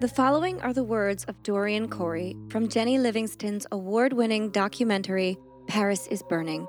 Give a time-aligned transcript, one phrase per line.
[0.00, 6.06] The following are the words of Dorian Corey from Jennie Livingston's award winning documentary, Paris
[6.06, 6.66] is Burning.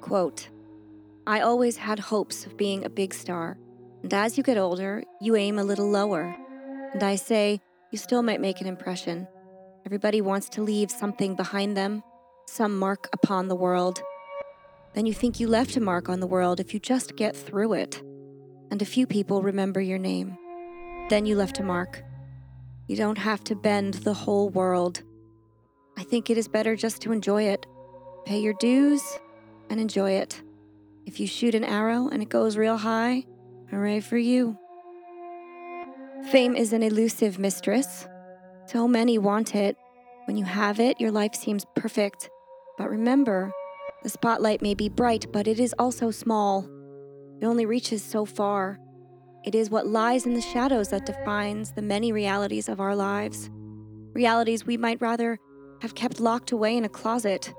[0.00, 0.48] Quote
[1.26, 3.58] I always had hopes of being a big star,
[4.02, 6.34] and as you get older, you aim a little lower.
[6.94, 7.60] And I say,
[7.90, 9.28] you still might make an impression.
[9.84, 12.02] Everybody wants to leave something behind them,
[12.46, 14.02] some mark upon the world.
[14.94, 17.74] Then you think you left a mark on the world if you just get through
[17.74, 18.02] it.
[18.70, 20.38] And a few people remember your name.
[21.10, 22.02] Then you left a mark.
[22.88, 25.02] You don't have to bend the whole world.
[25.96, 27.66] I think it is better just to enjoy it.
[28.24, 29.02] Pay your dues
[29.70, 30.42] and enjoy it.
[31.06, 33.24] If you shoot an arrow and it goes real high,
[33.70, 34.58] hooray for you.
[36.30, 38.06] Fame is an elusive mistress.
[38.66, 39.76] So many want it.
[40.26, 42.30] When you have it, your life seems perfect.
[42.78, 43.52] But remember,
[44.02, 46.68] the spotlight may be bright, but it is also small.
[47.40, 48.78] It only reaches so far.
[49.44, 53.50] It is what lies in the shadows that defines the many realities of our lives.
[54.12, 55.38] Realities we might rather
[55.80, 57.52] have kept locked away in a closet,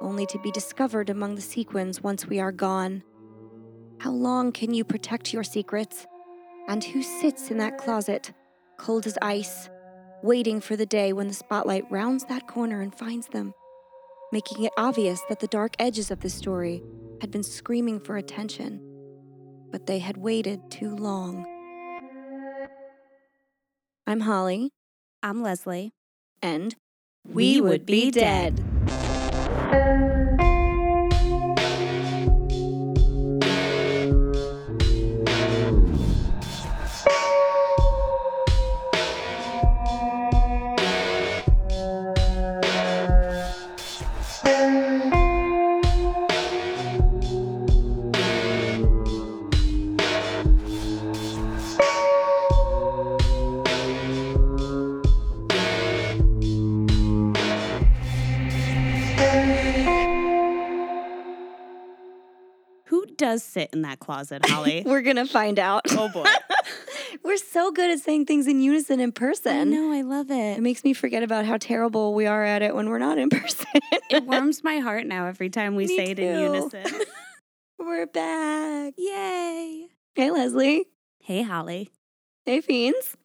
[0.00, 3.02] only to be discovered among the sequins once we are gone.
[3.98, 6.06] How long can you protect your secrets?
[6.68, 8.32] And who sits in that closet,
[8.78, 9.68] cold as ice,
[10.22, 13.54] waiting for the day when the spotlight rounds that corner and finds them,
[14.30, 16.82] making it obvious that the dark edges of the story
[17.20, 18.80] had been screaming for attention,
[19.74, 21.44] but they had waited too long.
[24.06, 24.70] I'm Holly,
[25.20, 25.90] I'm Leslie.
[26.40, 26.76] and
[27.28, 28.62] We would be dead.
[29.72, 30.13] Who
[63.74, 64.82] in that closet, Holly?
[64.86, 65.82] We're gonna find out.
[65.90, 66.24] oh boy.
[67.22, 69.70] We're so good at saying things in unison in I person.
[69.70, 70.60] know, I love It it.
[70.60, 73.66] makes me forget about how terrible we are at it when we're not in person.
[74.10, 76.84] It warms my heart now every time we Me say it in unison.
[77.78, 78.94] we're back.
[78.96, 79.88] Yay.
[80.14, 80.86] Hey, Leslie.
[81.20, 81.90] Hey, Holly.
[82.44, 83.16] Hey, Fiends.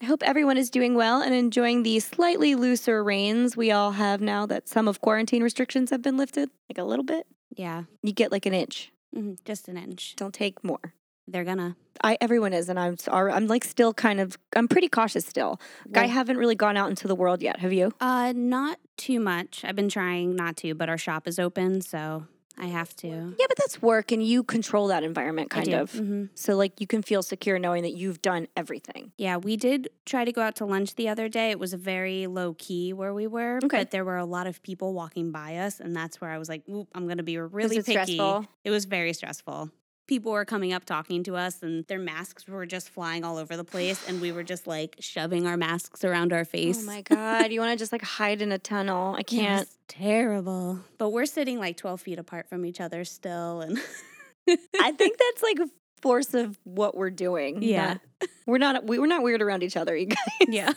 [0.00, 4.20] I hope everyone is doing well and enjoying the slightly looser reins we all have
[4.20, 7.26] now that some of quarantine restrictions have been lifted, like a little bit.
[7.56, 8.90] Yeah, You get like an inch.
[9.16, 10.14] Mhm, just an inch.
[10.16, 10.94] Don't take more.
[11.26, 11.76] They're gonna.
[12.02, 13.32] I everyone is, and I'm sorry.
[13.32, 14.38] I'm like still kind of.
[14.56, 15.60] I'm pretty cautious still.
[15.94, 17.58] I haven't really gone out into the world yet.
[17.60, 17.92] Have you?
[18.00, 19.62] Uh, not too much.
[19.64, 22.26] I've been trying not to, but our shop is open, so
[22.60, 23.08] I have to.
[23.08, 25.92] Yeah, but that's work, and you control that environment kind of.
[25.92, 29.12] hmm So like you can feel secure knowing that you've done everything.
[29.16, 31.50] Yeah, we did try to go out to lunch the other day.
[31.50, 33.78] It was very low key where we were, Okay.
[33.78, 36.48] but there were a lot of people walking by us, and that's where I was
[36.48, 37.92] like, Oop, I'm going to be really picky.
[37.92, 38.46] stressful?
[38.64, 39.70] It was very stressful.
[40.08, 43.56] People were coming up talking to us, and their masks were just flying all over
[43.58, 46.80] the place, and we were just like shoving our masks around our oh face.
[46.82, 49.14] Oh my god, you want to just like hide in a tunnel?
[49.14, 49.68] I can't.
[49.68, 50.80] was terrible.
[50.96, 53.78] But we're sitting like 12 feet apart from each other still, and
[54.80, 55.68] I think that's like a
[56.00, 57.62] force of what we're doing.
[57.62, 57.98] Yeah.
[58.20, 60.16] that we're not we, we're not weird around each other, you guys.
[60.48, 60.72] yeah.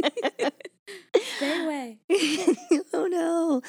[1.36, 1.98] Stay away.
[2.92, 3.62] oh no.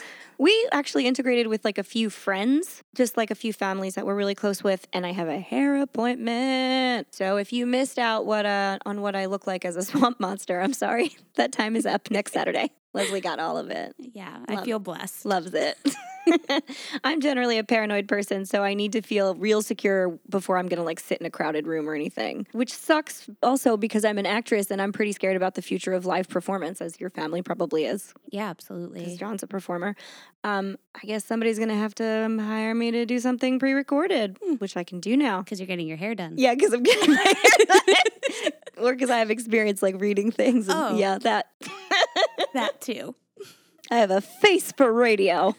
[0.49, 4.15] We actually integrated with like a few friends, just like a few families that we're
[4.15, 7.13] really close with, and I have a hair appointment.
[7.13, 10.19] So if you missed out what uh, on what I look like as a swamp
[10.19, 11.15] monster, I'm sorry.
[11.35, 12.71] That time is up next Saturday.
[12.93, 13.93] Leslie got all of it.
[13.97, 15.25] Yeah, Love- I feel blessed.
[15.25, 15.77] Loves it.
[17.03, 20.77] I'm generally a paranoid person, so I need to feel real secure before I'm going
[20.77, 22.45] to like sit in a crowded room or anything.
[22.51, 26.05] Which sucks also because I'm an actress and I'm pretty scared about the future of
[26.05, 28.99] live performance, as your family probably is, Yeah, absolutely.
[29.01, 29.17] because.
[29.17, 29.95] John's a performer.
[30.43, 34.37] Um, I guess somebody's going to have to um, hire me to do something pre-recorded,
[34.59, 35.41] which I can do now.
[35.41, 36.35] Because you're getting your hair done.
[36.37, 37.95] Yeah, because I'm getting my hair done.
[38.77, 40.67] or because I have experience like reading things.
[40.67, 40.97] And, Oh.
[40.97, 41.47] Yeah, that.
[42.53, 43.15] That too.
[43.91, 45.55] I have a face for radio.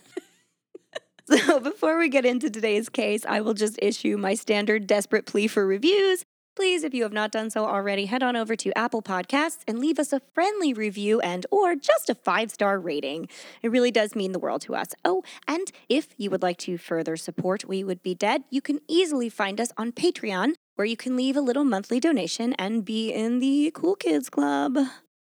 [1.30, 5.46] so before we get into today's case, I will just issue my standard desperate plea
[5.46, 6.24] for reviews.
[6.56, 9.78] Please, if you have not done so already, head on over to Apple Podcasts and
[9.78, 13.28] leave us a friendly review and or just a five-star rating.
[13.62, 14.88] It really does mean the world to us.
[15.04, 18.80] Oh, and if you would like to further support We Would Be Dead, you can
[18.88, 23.12] easily find us on Patreon, where you can leave a little monthly donation and be
[23.12, 24.78] in the Cool Kids Club.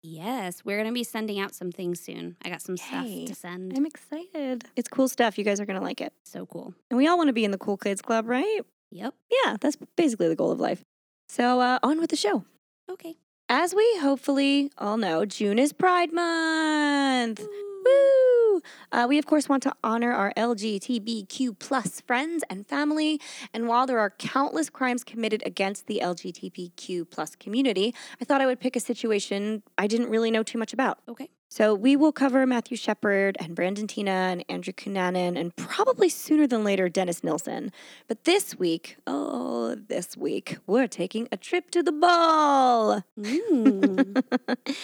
[0.03, 2.37] Yes, we're going to be sending out some things soon.
[2.43, 3.27] I got some Yay.
[3.27, 3.77] stuff to send.
[3.77, 4.65] I'm excited.
[4.77, 5.37] It's cool stuff.
[5.37, 6.15] You guys are going to like it.
[6.25, 6.73] so cool.
[6.91, 8.61] And we all want to be in the Cool Kids Club, right?
[8.93, 9.13] Yep.
[9.45, 10.81] Yeah, that's basically the goal of life.
[11.29, 12.47] So, uh, on with the show.
[12.91, 13.17] Okay.
[13.51, 17.47] as we hopefully all know, June is Pride Month.
[17.85, 18.63] Woo!
[18.91, 23.21] Uh, we, of course, want to honor our LGBTQ plus friends and family.
[23.53, 28.47] And while there are countless crimes committed against the LGBTQ plus community, I thought I
[28.47, 30.99] would pick a situation I didn't really know too much about.
[31.09, 31.29] Okay.
[31.53, 36.47] So we will cover Matthew Shepard and Brandon Teena and Andrew Cunanan and probably sooner
[36.47, 37.73] than later Dennis Nilsen.
[38.09, 43.03] But this week, oh, this week, we're taking a trip to the ball.
[43.21, 44.25] Mm.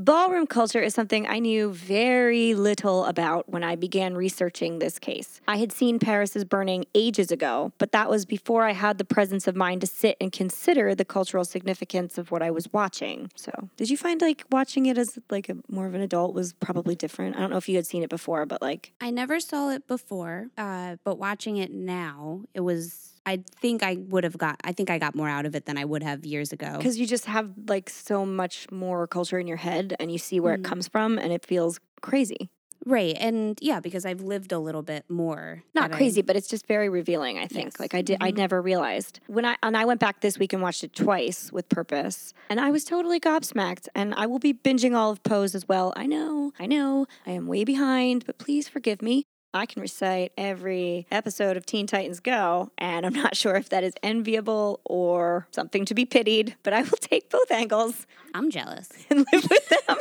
[0.00, 5.42] Ballroom culture is something I knew very little about when I began researching this case.
[5.46, 9.04] I had seen Paris is Burning ages ago, but that was before I had the
[9.04, 13.30] presence of mind to sit and consider the cultural significance of what I was watching.
[13.36, 16.54] So, did you find like watching it as like a more of an adult was
[16.54, 17.36] probably different?
[17.36, 19.86] I don't know if you had seen it before, but like I never saw it
[19.86, 23.09] before, uh, but watching it now, it was.
[23.30, 24.56] I think I would have got.
[24.64, 26.72] I think I got more out of it than I would have years ago.
[26.78, 30.38] because you just have like so much more culture in your head and you see
[30.40, 30.60] where Mhm.
[30.60, 32.50] it comes from and it feels crazy.
[32.86, 35.62] Right, and yeah, because I've lived a little bit more.
[35.74, 37.36] not that I- crazy, but it's just very revealing.
[37.38, 37.66] I think.
[37.74, 37.80] Yes.
[37.80, 38.36] Like I did, I Mhm.
[38.38, 41.68] never realized when I and I went back this week and watched it twice with
[41.68, 43.86] purpose, and I was totally gobsmacked.
[43.94, 45.92] And I will be binging all of Pose as well.
[45.94, 49.16] I know, I know, I am way behind, but please forgive me.
[49.52, 53.82] I can recite every episode of Teen Titans Go, and I'm not sure if that
[53.82, 58.88] is enviable or something to be pitied, but I will take both angles I'm jealous.
[59.10, 59.98] and live with them.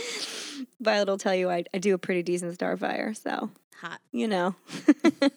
[0.80, 3.50] Violet will tell you I, I do a pretty decent Starfire, so
[3.80, 4.00] Hot.
[4.12, 4.54] you know.
[5.20, 5.32] but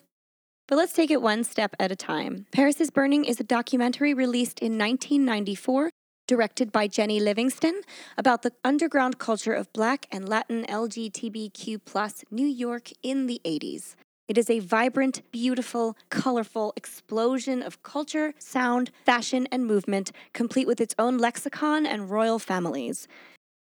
[0.75, 2.45] let's take it one step at a time.
[2.51, 5.89] Paris is Burning is a documentary released in 1994,
[6.31, 7.81] directed by Jennie Livingston,
[8.17, 13.95] about the underground culture of Black and Latin LGBTQ plus New York in the 80s.
[14.29, 20.79] It is a vibrant, beautiful, colorful explosion of culture, sound, fashion, and movement, complete with
[20.79, 23.09] its own lexicon and royal families.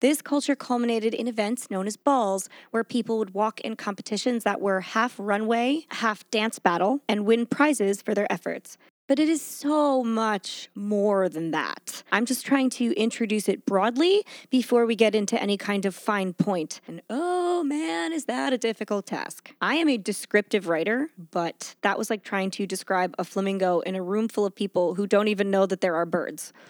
[0.00, 4.62] This culture culminated in events known as balls, where people would walk in competitions that
[4.62, 8.78] were half runway, half dance battle, and win prizes for their efforts.
[9.06, 12.02] But it is so much more than that.
[12.10, 16.32] I'm just trying to introduce it broadly before we get into any kind of fine
[16.32, 16.80] point.
[16.88, 19.52] And oh man, is that a difficult task.
[19.60, 23.94] I am a descriptive writer, but that was like trying to describe a flamingo in
[23.94, 26.52] a room full of people who don't even know that there are birds.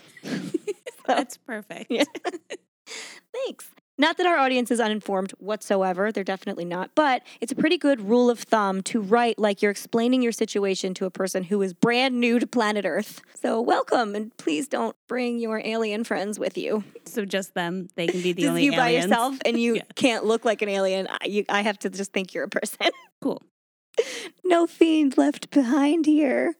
[1.06, 1.90] That's perfect.
[1.90, 2.04] Yeah.
[3.32, 3.70] Thanks.
[3.96, 8.00] Not that our audience is uninformed whatsoever, they're definitely not, but it's a pretty good
[8.00, 11.72] rule of thumb to write like you're explaining your situation to a person who is
[11.72, 13.20] brand new to planet Earth.
[13.40, 16.82] So, welcome, and please don't bring your alien friends with you.
[17.04, 19.82] So just them, they can be the Just only you by yourself, and you Yeah.
[19.94, 21.06] can't look like an alien.
[21.08, 22.78] I, you, I have to just think you're a person.
[23.22, 23.40] Cool.
[24.44, 26.54] no fiend left behind here.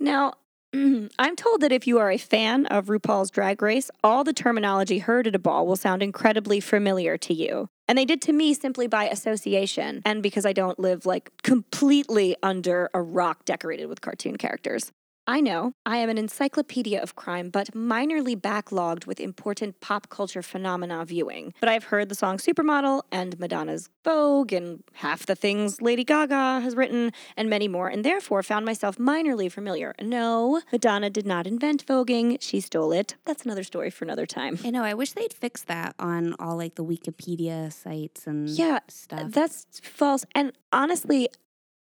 [0.00, 0.32] Now,
[0.74, 1.06] Mm-hmm.
[1.18, 4.98] I'm told that if you are a fan of RuPaul's Drag Race, all the terminology
[4.98, 7.70] heard at a ball will sound incredibly familiar to you.
[7.88, 12.36] And they did to me simply by association, and because I don't live like completely
[12.42, 14.92] under a rock decorated with cartoon characters.
[15.28, 20.40] I know I am an encyclopedia of crime, but minorly backlogged with important pop culture
[20.40, 21.52] phenomena viewing.
[21.60, 26.60] But I've heard the song Supermodel and Madonna's Vogue and half the things Lady Gaga
[26.60, 29.94] has written and many more, and therefore found myself minorly familiar.
[30.00, 33.16] No, Madonna did not invent voguing, she stole it.
[33.26, 34.58] That's another story for another time.
[34.64, 34.82] I know.
[34.82, 39.32] I wish they'd fix that on all like the Wikipedia sites and Yeah, stuff.
[39.32, 40.24] That's false.
[40.34, 41.28] And honestly,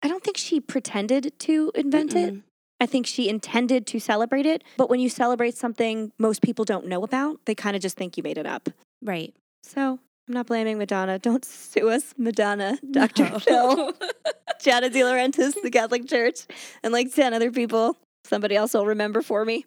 [0.05, 2.37] I don't think she pretended to invent it.
[2.85, 4.63] I think she intended to celebrate it.
[4.77, 8.17] But when you celebrate something most people don't know about, they kind of just think
[8.17, 8.69] you made it up.
[9.03, 9.35] Right.
[9.63, 9.99] So
[10.29, 11.19] I'm not blaming Madonna.
[11.19, 13.25] Don't sue us, Madonna, Dr.
[13.31, 13.39] No.
[13.39, 13.93] Phil,
[14.63, 16.41] Gianna De Laurentiis, the Catholic Church,
[16.83, 17.97] and like 10 other people.
[18.25, 19.65] Somebody else will remember for me.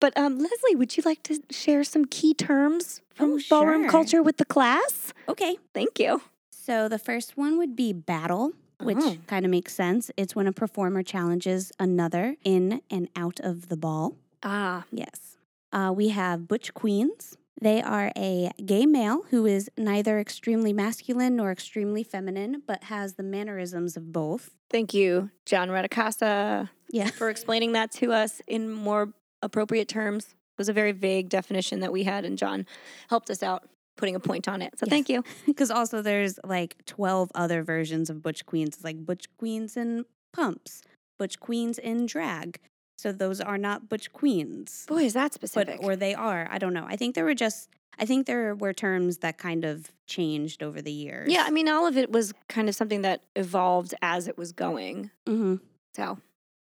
[0.00, 3.90] But um, Leslie, would you like to share some key terms from Oh, ballroom sure.
[3.90, 5.12] culture with the class?
[5.28, 5.56] okay.
[5.74, 6.22] Thank you.
[6.52, 9.16] So the first one would be battle, which Oh.
[9.26, 10.10] kind of makes sense.
[10.16, 14.16] It's when a performer challenges another in and out of the ball.
[14.42, 15.36] Ah, Yes.
[15.72, 17.36] Uh, we have butch queens.
[17.60, 23.14] They are a gay male who is neither extremely masculine nor extremely feminine, but has
[23.14, 24.54] the mannerisms of both.
[24.70, 27.08] thank you, John Radicasa, Yeah.
[27.08, 30.26] for explaining that to us in more appropriate terms.
[30.26, 32.66] It was a very vague definition that we had, and John
[33.08, 34.78] helped us out putting a point on it.
[34.78, 34.90] So Yes.
[34.90, 35.22] thank you.
[35.46, 38.76] Because also there's like 12 other versions of butch queens.
[38.76, 40.80] It's like butch queens in pumps,
[41.18, 42.58] butch queens in drag.
[42.96, 44.84] So those are not butch queens.
[44.88, 45.80] Boy, is that But specific.
[45.82, 46.48] or they are.
[46.50, 46.86] I don't know.
[46.88, 47.68] I think there were just
[48.00, 51.32] I think there were terms that kind of changed over the years.
[51.32, 54.52] yeah, I mean, all of it was kind of something that evolved as it was
[54.52, 55.10] going.
[55.26, 55.56] hmm
[55.96, 56.18] So,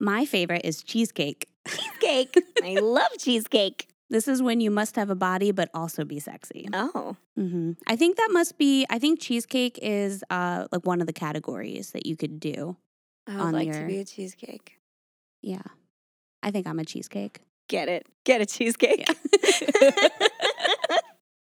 [0.01, 1.47] My favorite is cheesecake.
[1.65, 2.35] cheesecake.
[2.61, 3.87] I love cheesecake.
[4.13, 6.69] This is when you must have a body but also be sexy.
[6.71, 7.17] Oh.
[7.35, 8.85] hmm I think that must be.
[8.87, 12.77] I think cheesecake is uh like one of the categories that you could do.
[13.27, 14.77] I would like to be a cheesecake.
[15.41, 15.63] Yeah,
[16.43, 17.39] I think I'm a cheesecake.
[17.67, 18.05] Get it.
[18.23, 19.07] Get a cheesecake.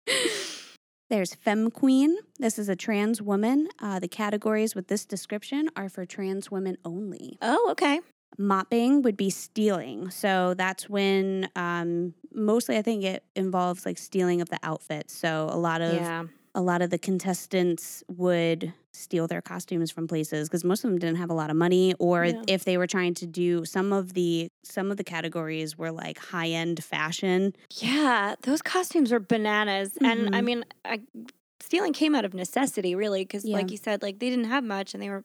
[1.10, 2.16] There's femme queen.
[2.40, 3.68] This is a trans woman.
[3.80, 7.38] Uh, the categories with this description are for trans women only.
[7.40, 8.00] oh, okay.
[8.36, 10.10] Mopping would be stealing.
[10.10, 15.14] So that's when um, mostly I think it involves like stealing of the outfits.
[15.14, 16.24] So a lot of Yeah.
[16.54, 20.98] a lot of the contestants would steal their costumes from places because most of them
[20.98, 22.42] didn't have a lot of money or Yeah.
[22.48, 26.18] if they were trying to do some of the some of the categories were like
[26.18, 29.96] high end fashion Yeah, those costumes are bananas.
[30.02, 30.44] And I Mhm.
[30.44, 31.00] mean, I,
[31.60, 33.56] stealing came out of necessity, really, because, Yeah.
[33.56, 35.24] like you said, like they didn't have much, and they were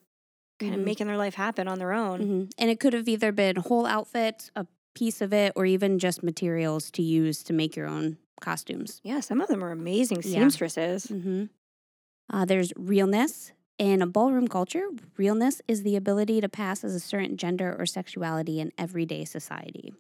[0.60, 0.79] kind Mhm.
[0.79, 2.19] of making their life happen on their own.
[2.22, 2.51] Mhm.
[2.57, 6.22] and it could have either been whole outfits a piece of it or even just
[6.24, 10.39] materials to use to make your own costumes Yeah, some of them are amazing Yeah.
[10.41, 11.05] seamstresses.
[11.07, 11.45] hmm
[12.29, 17.00] uh, there's realness in a ballroom culture realness is the ability to pass as a
[17.00, 19.93] certain gender or sexuality in everyday society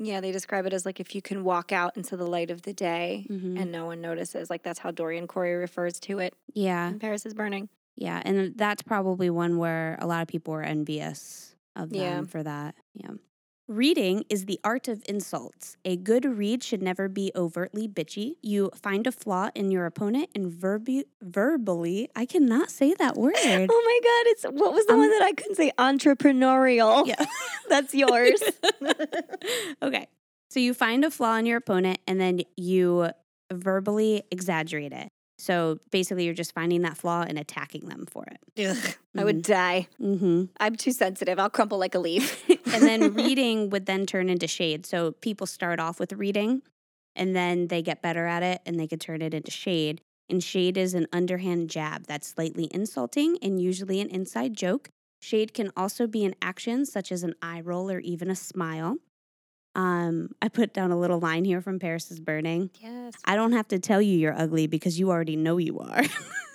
[0.00, 2.62] Yeah, they describe it as like if you can walk out into the light of
[2.62, 3.58] the day Mhm.
[3.60, 4.48] and no one notices.
[4.48, 6.34] Like that's how Dorian Corey refers to it.
[6.54, 7.68] yeah in Paris is burning.
[8.00, 12.22] Yeah, and that's probably one where a lot of people are envious of them Yeah.
[12.22, 12.76] for that.
[12.94, 13.10] Yeah.
[13.66, 15.76] Reading is the art of insults.
[15.84, 18.36] A good read should never be overtly bitchy.
[18.40, 23.34] You find a flaw in your opponent and verbi- verbally, I cannot say that word.
[23.36, 25.70] Oh my god, it's what was the Um, one that I couldn't say?
[25.76, 27.06] Entrepreneurial.
[27.06, 27.26] Yeah.
[27.68, 28.42] That's yours.
[29.82, 30.06] okay.
[30.50, 33.10] So you find a flaw in your opponent and then you
[33.52, 35.08] verbally exaggerate it.
[35.38, 38.66] So basically, you're just finding that flaw and attacking them for it.
[38.66, 39.86] Ugh, I would die.
[40.00, 40.46] Mm-hmm.
[40.58, 41.38] I'm too sensitive.
[41.38, 42.44] I'll crumple like a leaf.
[42.50, 44.84] and then reading would then turn into shade.
[44.84, 46.62] So people start off with reading
[47.14, 50.00] and then they get better at it and they could turn it into shade.
[50.28, 54.90] And shade is an underhand jab that's slightly insulting and usually an inside joke.
[55.20, 58.96] Shade can also be an action such as an eye roll or even a smile.
[59.78, 62.68] Um, I put down a little line here from Paris is Burning.
[62.80, 63.14] yes.
[63.24, 66.02] I don't have to tell you you're ugly because you already know you are.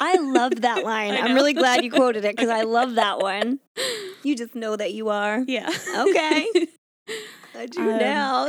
[0.02, 1.14] I love that line.
[1.14, 3.60] I'm really glad you quoted it because I love that one.
[4.24, 5.40] You just know that you are.
[5.48, 5.70] yeah.
[5.98, 6.48] Okay.
[7.56, 8.48] I do Um, now.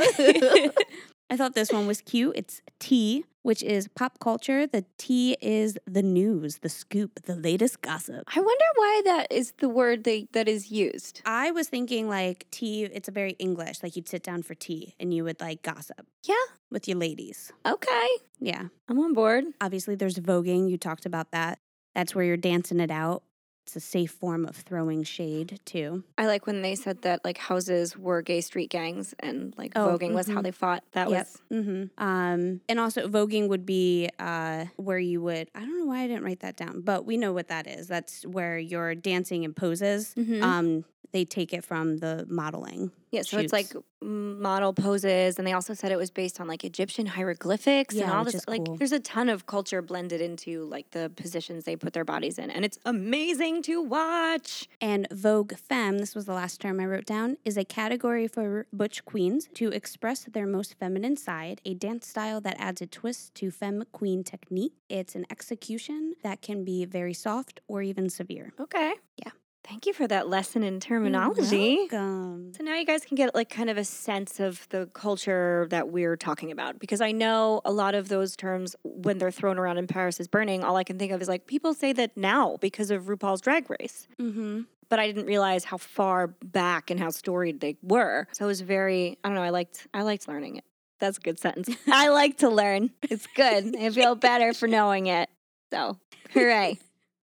[1.29, 2.33] I thought this one was cute.
[2.35, 4.65] It's T, which is pop culture.
[4.65, 8.23] The T is the news, the scoop, the latest gossip.
[8.35, 11.21] I wonder why that is the word they, that is used.
[11.27, 14.95] I was thinking like tea, it's a very English, like you'd sit down for tea
[14.99, 16.33] and you would like gossip Yeah.
[16.71, 17.53] with your ladies.
[17.67, 18.07] Okay.
[18.39, 18.63] Yeah.
[18.89, 19.43] I'm on board.
[19.61, 20.67] Obviously, there's voguing.
[20.67, 21.59] You talked about that.
[21.93, 23.21] That's where you're dancing it out.
[23.65, 26.03] It's a safe form of throwing shade, too.
[26.19, 29.87] I like when they said that like houses were gay street gangs and like Oh,
[29.97, 30.43] voguing was how mhm.
[30.43, 30.83] they fought.
[30.91, 31.19] That Yep.
[31.25, 32.03] was Mm-hmm.
[32.03, 36.07] Um, and also, voguing would be uh, where you would, I don't know why I
[36.07, 37.87] didn't write that down, but we know what that is.
[37.87, 40.13] That's where you're dancing in poses.
[40.15, 40.43] Mhm.
[40.43, 42.91] Um, they take it from the modeling.
[43.11, 43.71] Yeah, so it's like
[44.01, 48.25] model poses, and they also said it was based on like Egyptian hieroglyphics and all
[48.25, 48.35] this.
[48.35, 52.03] is Like, there's a ton of culture blended into like the positions they put their
[52.03, 54.67] bodies in, and it's amazing to watch.
[54.81, 58.67] And Vogue Femme, this was the last term I wrote down, is a category for
[58.73, 63.33] butch queens to express their most feminine side, a dance style that adds a twist
[63.35, 64.73] to femme queen technique.
[64.89, 68.51] It's an execution that can be very soft or even severe.
[68.59, 68.95] Okay.
[69.17, 69.31] Yeah.
[69.67, 71.87] Thank you for that lesson in terminology.
[71.91, 72.53] Welcome.
[72.55, 75.89] So now you guys can get like kind of a sense of the culture that
[75.89, 79.79] we're talking about because I know a lot of those terms when they're thrown around
[79.79, 82.57] in Paris is burning, all I can think of is like people say that now
[82.61, 84.07] because of RuPaul's drag race.
[84.21, 84.61] Mm-hmm.
[84.87, 88.27] But I didn't realize how far back and how storied they were.
[88.33, 90.63] So it was very I don't know, I liked I liked learning it.
[90.99, 91.75] That's a good sentence.
[91.87, 92.91] I like to learn.
[93.01, 93.75] It's good.
[93.75, 95.27] I feel better for knowing it.
[95.71, 95.97] So
[96.33, 96.77] hooray.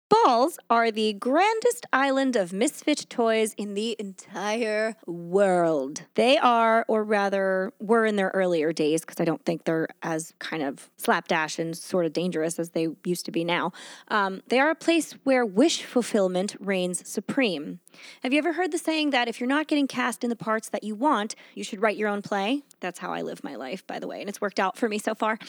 [0.09, 6.03] Balls are the grandest island of misfit toys in the entire world.
[6.15, 10.33] They are, or rather, were in their earlier days, because I don't think they're as
[10.39, 13.73] kind of slapdash and sort of dangerous as they used to be now.
[14.07, 17.81] Um, they are a place where wish fulfillment reigns supreme.
[18.23, 20.69] Have you ever heard the saying that if you're not getting cast in the parts
[20.69, 22.63] that you want, you should write your own play?
[22.87, 24.99] That's how I live my life, by the way, and it's worked out for me
[24.99, 25.41] so far.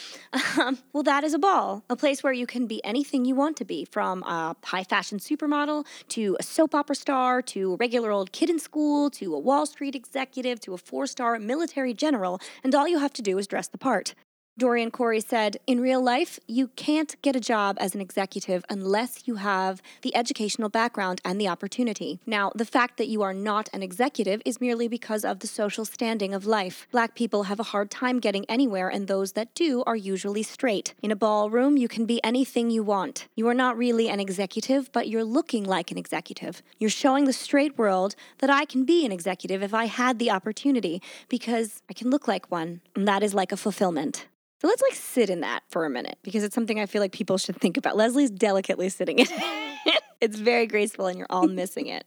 [0.58, 3.56] Um, well, that is a ball, a place where you can be anything you want
[3.58, 8.10] to be, from a high fashion supermodel to a soap opera star to a regular
[8.10, 12.41] old kid in school to a Wall Street executive to a four star military general,
[12.63, 14.15] and all you have to do is dress the part.
[14.59, 19.27] Dorian Corey said, In real life, you can't get a job as an executive unless
[19.27, 22.19] you have the educational background and the opportunity.
[22.25, 25.85] Now, the fact that you are not an executive is merely because of the social
[25.85, 26.87] standing of life.
[26.91, 30.95] Black people have a hard time getting anywhere, and those that do are usually straight.
[31.03, 33.27] In a ballroom, you can be anything you want.
[33.35, 36.63] You are not really an executive, but you're looking like an executive.
[36.79, 40.31] You're showing the straight world that I can be an executive if I had the
[40.31, 40.99] opportunity
[41.29, 44.25] because I can look like one, and that is like a fulfillment.
[44.61, 47.11] So let's like sit in that for a minute because it's something I feel like
[47.11, 47.95] people should think about.
[47.95, 50.01] Leslie's delicately sitting in it.
[50.21, 52.05] it's very graceful and you're all missing it.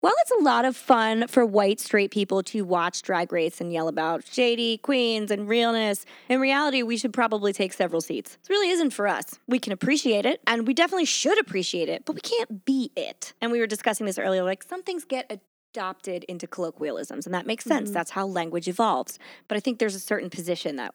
[0.00, 3.72] While it's a lot of fun for white straight people to watch Drag Race and
[3.72, 8.36] yell about shady queens and realness, in reality, we should probably take several seats.
[8.40, 9.24] This really isn't for us.
[9.48, 13.32] We can appreciate it, and we definitely should appreciate it, but we can't be it.
[13.42, 15.40] And we were discussing this earlier like, some things get
[15.74, 17.90] adopted into colloquialisms, and that makes sense.
[17.90, 17.94] Mhm.
[17.94, 19.18] That's how language evolves.
[19.48, 20.94] But I think there's a certain position that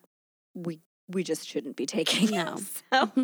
[0.53, 2.31] we we just shouldn't be taking.
[2.31, 2.57] No.
[2.91, 3.23] So mm-hmm.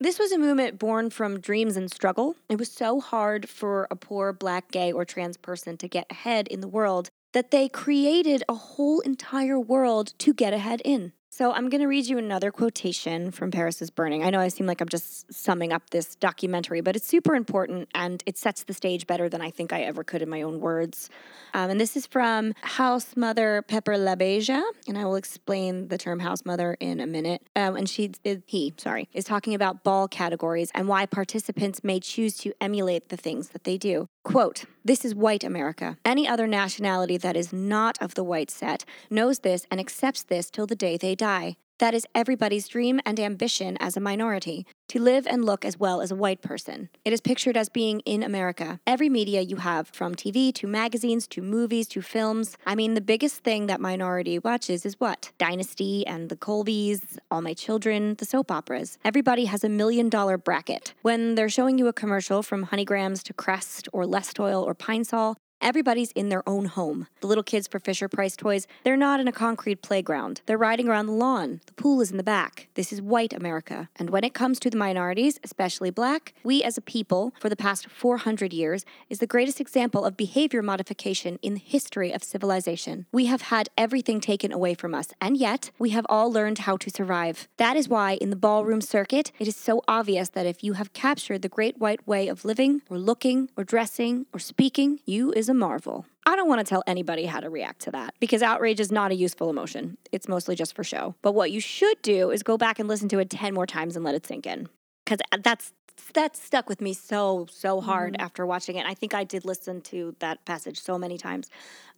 [0.00, 2.36] this was a movement born from dreams and struggle.
[2.48, 6.46] It was so hard for a poor black, gay, or trans person to get ahead
[6.48, 11.12] in the world that they created a whole entire world to get ahead in.
[11.38, 14.24] So I'm going to read you another quotation from Paris is Burning.
[14.24, 17.88] I know I seem like I'm just summing up this documentary, but it's super important
[17.94, 20.58] and it sets the stage better than I think I ever could in my own
[20.58, 21.10] words.
[21.54, 26.18] Um, and this is from House Mother Pepper LaBeija, and I will explain the term
[26.18, 27.42] house mother in a minute.
[27.54, 28.10] Um, and she,
[28.46, 33.16] he, sorry, is talking about ball categories and why participants may choose to emulate the
[33.16, 34.08] things that they do.
[34.24, 35.96] Quote, this is white America.
[36.04, 40.50] Any other nationality that is not of the white set knows this and accepts this
[40.50, 41.56] till the day they die.
[41.78, 46.00] That is everybody's dream and ambition as a minority to live and look as well
[46.00, 46.88] as a white person.
[47.04, 48.80] It is pictured as being in America.
[48.86, 52.56] Every media you have, from TV to magazines to movies to films.
[52.66, 55.30] I mean, the biggest thing that minority watches is what?
[55.38, 58.98] Dynasty and the Colbys, All My Children, the soap operas.
[59.04, 60.94] Everybody has a million dollar bracket.
[61.02, 65.36] When they're showing you a commercial from Honeygrams to Crest or Lestoil or Pine Sol,
[65.60, 67.08] Everybody's in their own home.
[67.20, 70.40] The little kids for Fisher Price toys, they're not in a concrete playground.
[70.46, 71.60] They're riding around the lawn.
[71.66, 72.68] The pool is in the back.
[72.74, 73.88] This is white America.
[73.96, 77.56] And when it comes to the minorities, especially black, we as a people, for the
[77.56, 83.06] past 400 years, is the greatest example of behavior modification in the history of civilization.
[83.10, 86.76] We have had everything taken away from us, and yet we have all learned how
[86.76, 87.48] to survive.
[87.56, 90.92] That is why, in the ballroom circuit, it is so obvious that if you have
[90.92, 95.47] captured the great white way of living, or looking, or dressing, or speaking, you is
[95.48, 96.06] a marvel.
[96.26, 99.10] I don't want to tell anybody how to react to that because outrage is not
[99.10, 99.96] a useful emotion.
[100.12, 101.14] It's mostly just for show.
[101.22, 103.96] But what you should do is go back and listen to it 10 more times
[103.96, 104.68] and let it sink in.
[105.06, 105.72] Cuz uh, that's
[106.14, 108.22] that stuck with me so so hard mm-hmm.
[108.22, 108.86] after watching it.
[108.86, 111.48] I think I did listen to that passage so many times.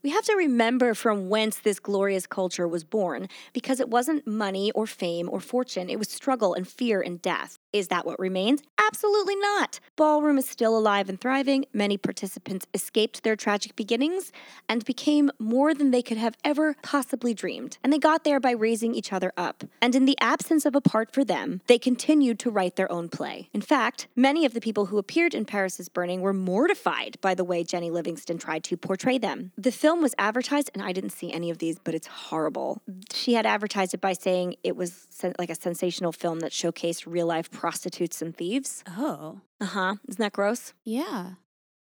[0.02, 4.70] We have to remember from whence this glorious culture was born because it wasn't money
[4.70, 5.90] or fame or fortune.
[5.90, 7.58] It was struggle and fear and death.
[7.72, 8.62] Is that what remains?
[8.78, 9.78] Absolutely not.
[9.96, 11.66] Ballroom is still alive and thriving.
[11.74, 14.32] Many participants escaped their tragic beginnings
[14.70, 17.76] and became more than they could have ever possibly dreamed.
[17.84, 19.64] And they got there by raising each other up.
[19.82, 23.10] And in the absence of a part for them, they continued to write their own
[23.10, 23.50] play.
[23.52, 27.34] In fact, many of the people who appeared in Paris is Burning were mortified by
[27.34, 29.52] the way Jennie Livingston tried to portray them.
[29.58, 32.80] The film was advertised, and I didn't see any of these, but it's horrible.
[33.12, 37.04] She had advertised it by saying it was sen- like a sensational film that showcased
[37.06, 38.84] real life prostitutes and thieves.
[38.96, 39.94] Oh, Uh huh.
[40.08, 40.72] Isn't that gross?
[40.84, 41.32] yeah.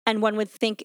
[0.06, 0.84] And one would think,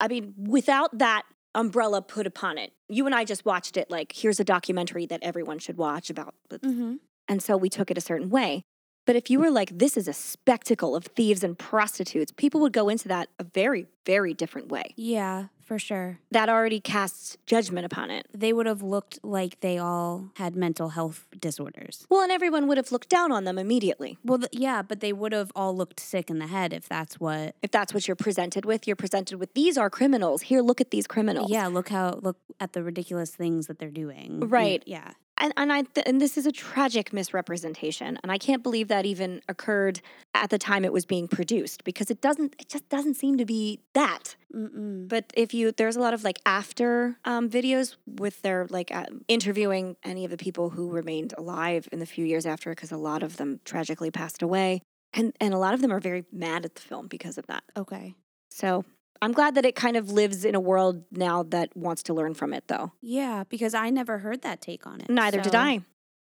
[0.00, 1.22] I mean, without that
[1.54, 5.20] umbrella put upon it, you and I just watched it like, here's a documentary that
[5.22, 6.34] everyone should watch about.
[6.50, 6.96] Mm-hmm.
[7.26, 8.62] And so we took it a certain way.
[9.06, 12.74] But if you were like, this is a spectacle of thieves and prostitutes, people would
[12.74, 14.92] go into that a very, very different way.
[14.94, 16.18] Yeah, for sure.
[16.32, 18.26] That already casts judgment upon it.
[18.34, 22.08] They would have looked like they all had mental health disorders.
[22.10, 24.18] Well, and everyone would have looked down on them immediately.
[24.24, 27.20] Well, th- yeah, but they would have all looked sick in the head if that's
[27.20, 27.54] what.
[27.62, 30.42] If that's what you're presented with, you're presented with these are criminals.
[30.42, 31.52] Here, look at these criminals.
[31.52, 34.40] Yeah, look how look at the ridiculous things that they're doing.
[34.40, 34.82] Right.
[34.86, 35.12] Yeah.
[35.40, 39.06] And and I th- and this is a tragic misrepresentation, and I can't believe that
[39.06, 40.00] even occurred
[40.34, 42.54] at the time it was being produced because it doesn't.
[42.58, 44.36] It just doesn't seem to be that.
[44.54, 45.08] Mm-mm.
[45.08, 49.06] But if you, there's a lot of like after um, videos with their like uh,
[49.26, 52.96] interviewing any of the people who remained alive in the few years after, because a
[52.96, 54.82] lot of them tragically passed away,
[55.14, 57.64] and and a lot of them are very mad at the film because of that.
[57.76, 58.14] Okay.
[58.50, 58.84] So.
[59.22, 62.34] I'm glad that it kind of lives in a world now that wants to learn
[62.34, 62.92] from it, though.
[63.02, 65.10] Yeah, because I never heard that take on it.
[65.10, 65.80] Neither did I.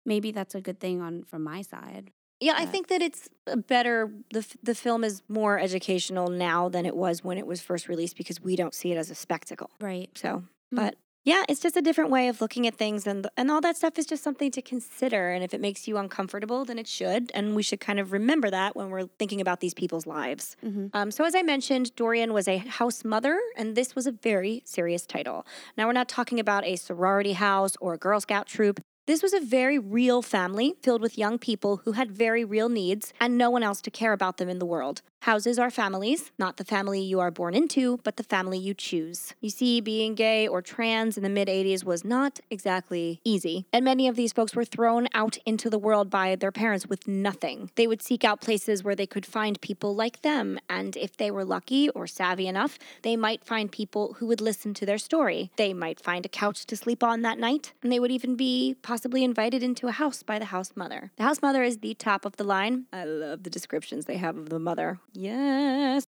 [0.04, 2.10] Maybe that's a good thing on from my side.
[2.40, 4.12] Yeah, I think that it's a better.
[4.32, 8.16] the The film is more educational now than it was when it was first released
[8.16, 9.70] because we don't see it as a spectacle.
[9.80, 10.10] Right.
[10.16, 10.42] So,
[10.74, 10.76] Mm.
[10.76, 13.76] but Yeah, it's just a different way of looking at things, and and all that
[13.76, 15.30] stuff is just something to consider.
[15.30, 18.50] And if it makes you uncomfortable, then it should, and we should kind of remember
[18.50, 20.56] that when we're thinking about these people's lives.
[20.64, 20.86] Mm-hmm.
[20.92, 24.62] Um, so, as I mentioned, Dorian was a house mother, and this was a very
[24.64, 25.46] serious title.
[25.76, 28.80] Now, we're not talking about a sorority house or a Girl Scout troop.
[29.06, 33.12] This was a very real family filled with young people who had very real needs
[33.20, 35.02] and no one else to care about them in the world.
[35.22, 39.34] Houses are families, not the family you are born into, but the family you choose.
[39.40, 43.84] You see, being gay or trans in the mid 80s was not exactly easy, and
[43.84, 47.70] many of these folks were thrown out into the world by their parents with nothing.
[47.76, 51.30] They would seek out places where they could find people like them, and if they
[51.30, 55.52] were lucky or savvy enough, they might find people who would listen to their story.
[55.54, 58.74] They might find a couch to sleep on that night, and they would even be
[58.82, 61.12] possibly invited into a house by the house mother.
[61.14, 62.86] The house mother is the top of the line.
[62.92, 64.98] I love the descriptions they have of the mother.
[65.12, 66.04] Yes.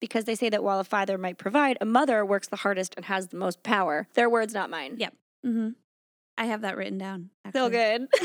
[0.00, 3.04] Because they say that while a father might provide, a mother works the hardest and
[3.06, 4.06] has the most power.
[4.14, 4.96] Their words, not mine.
[4.98, 5.14] Yep.
[5.44, 5.68] Mm-hmm.
[6.36, 7.30] I have that written down.
[7.52, 8.06] So good.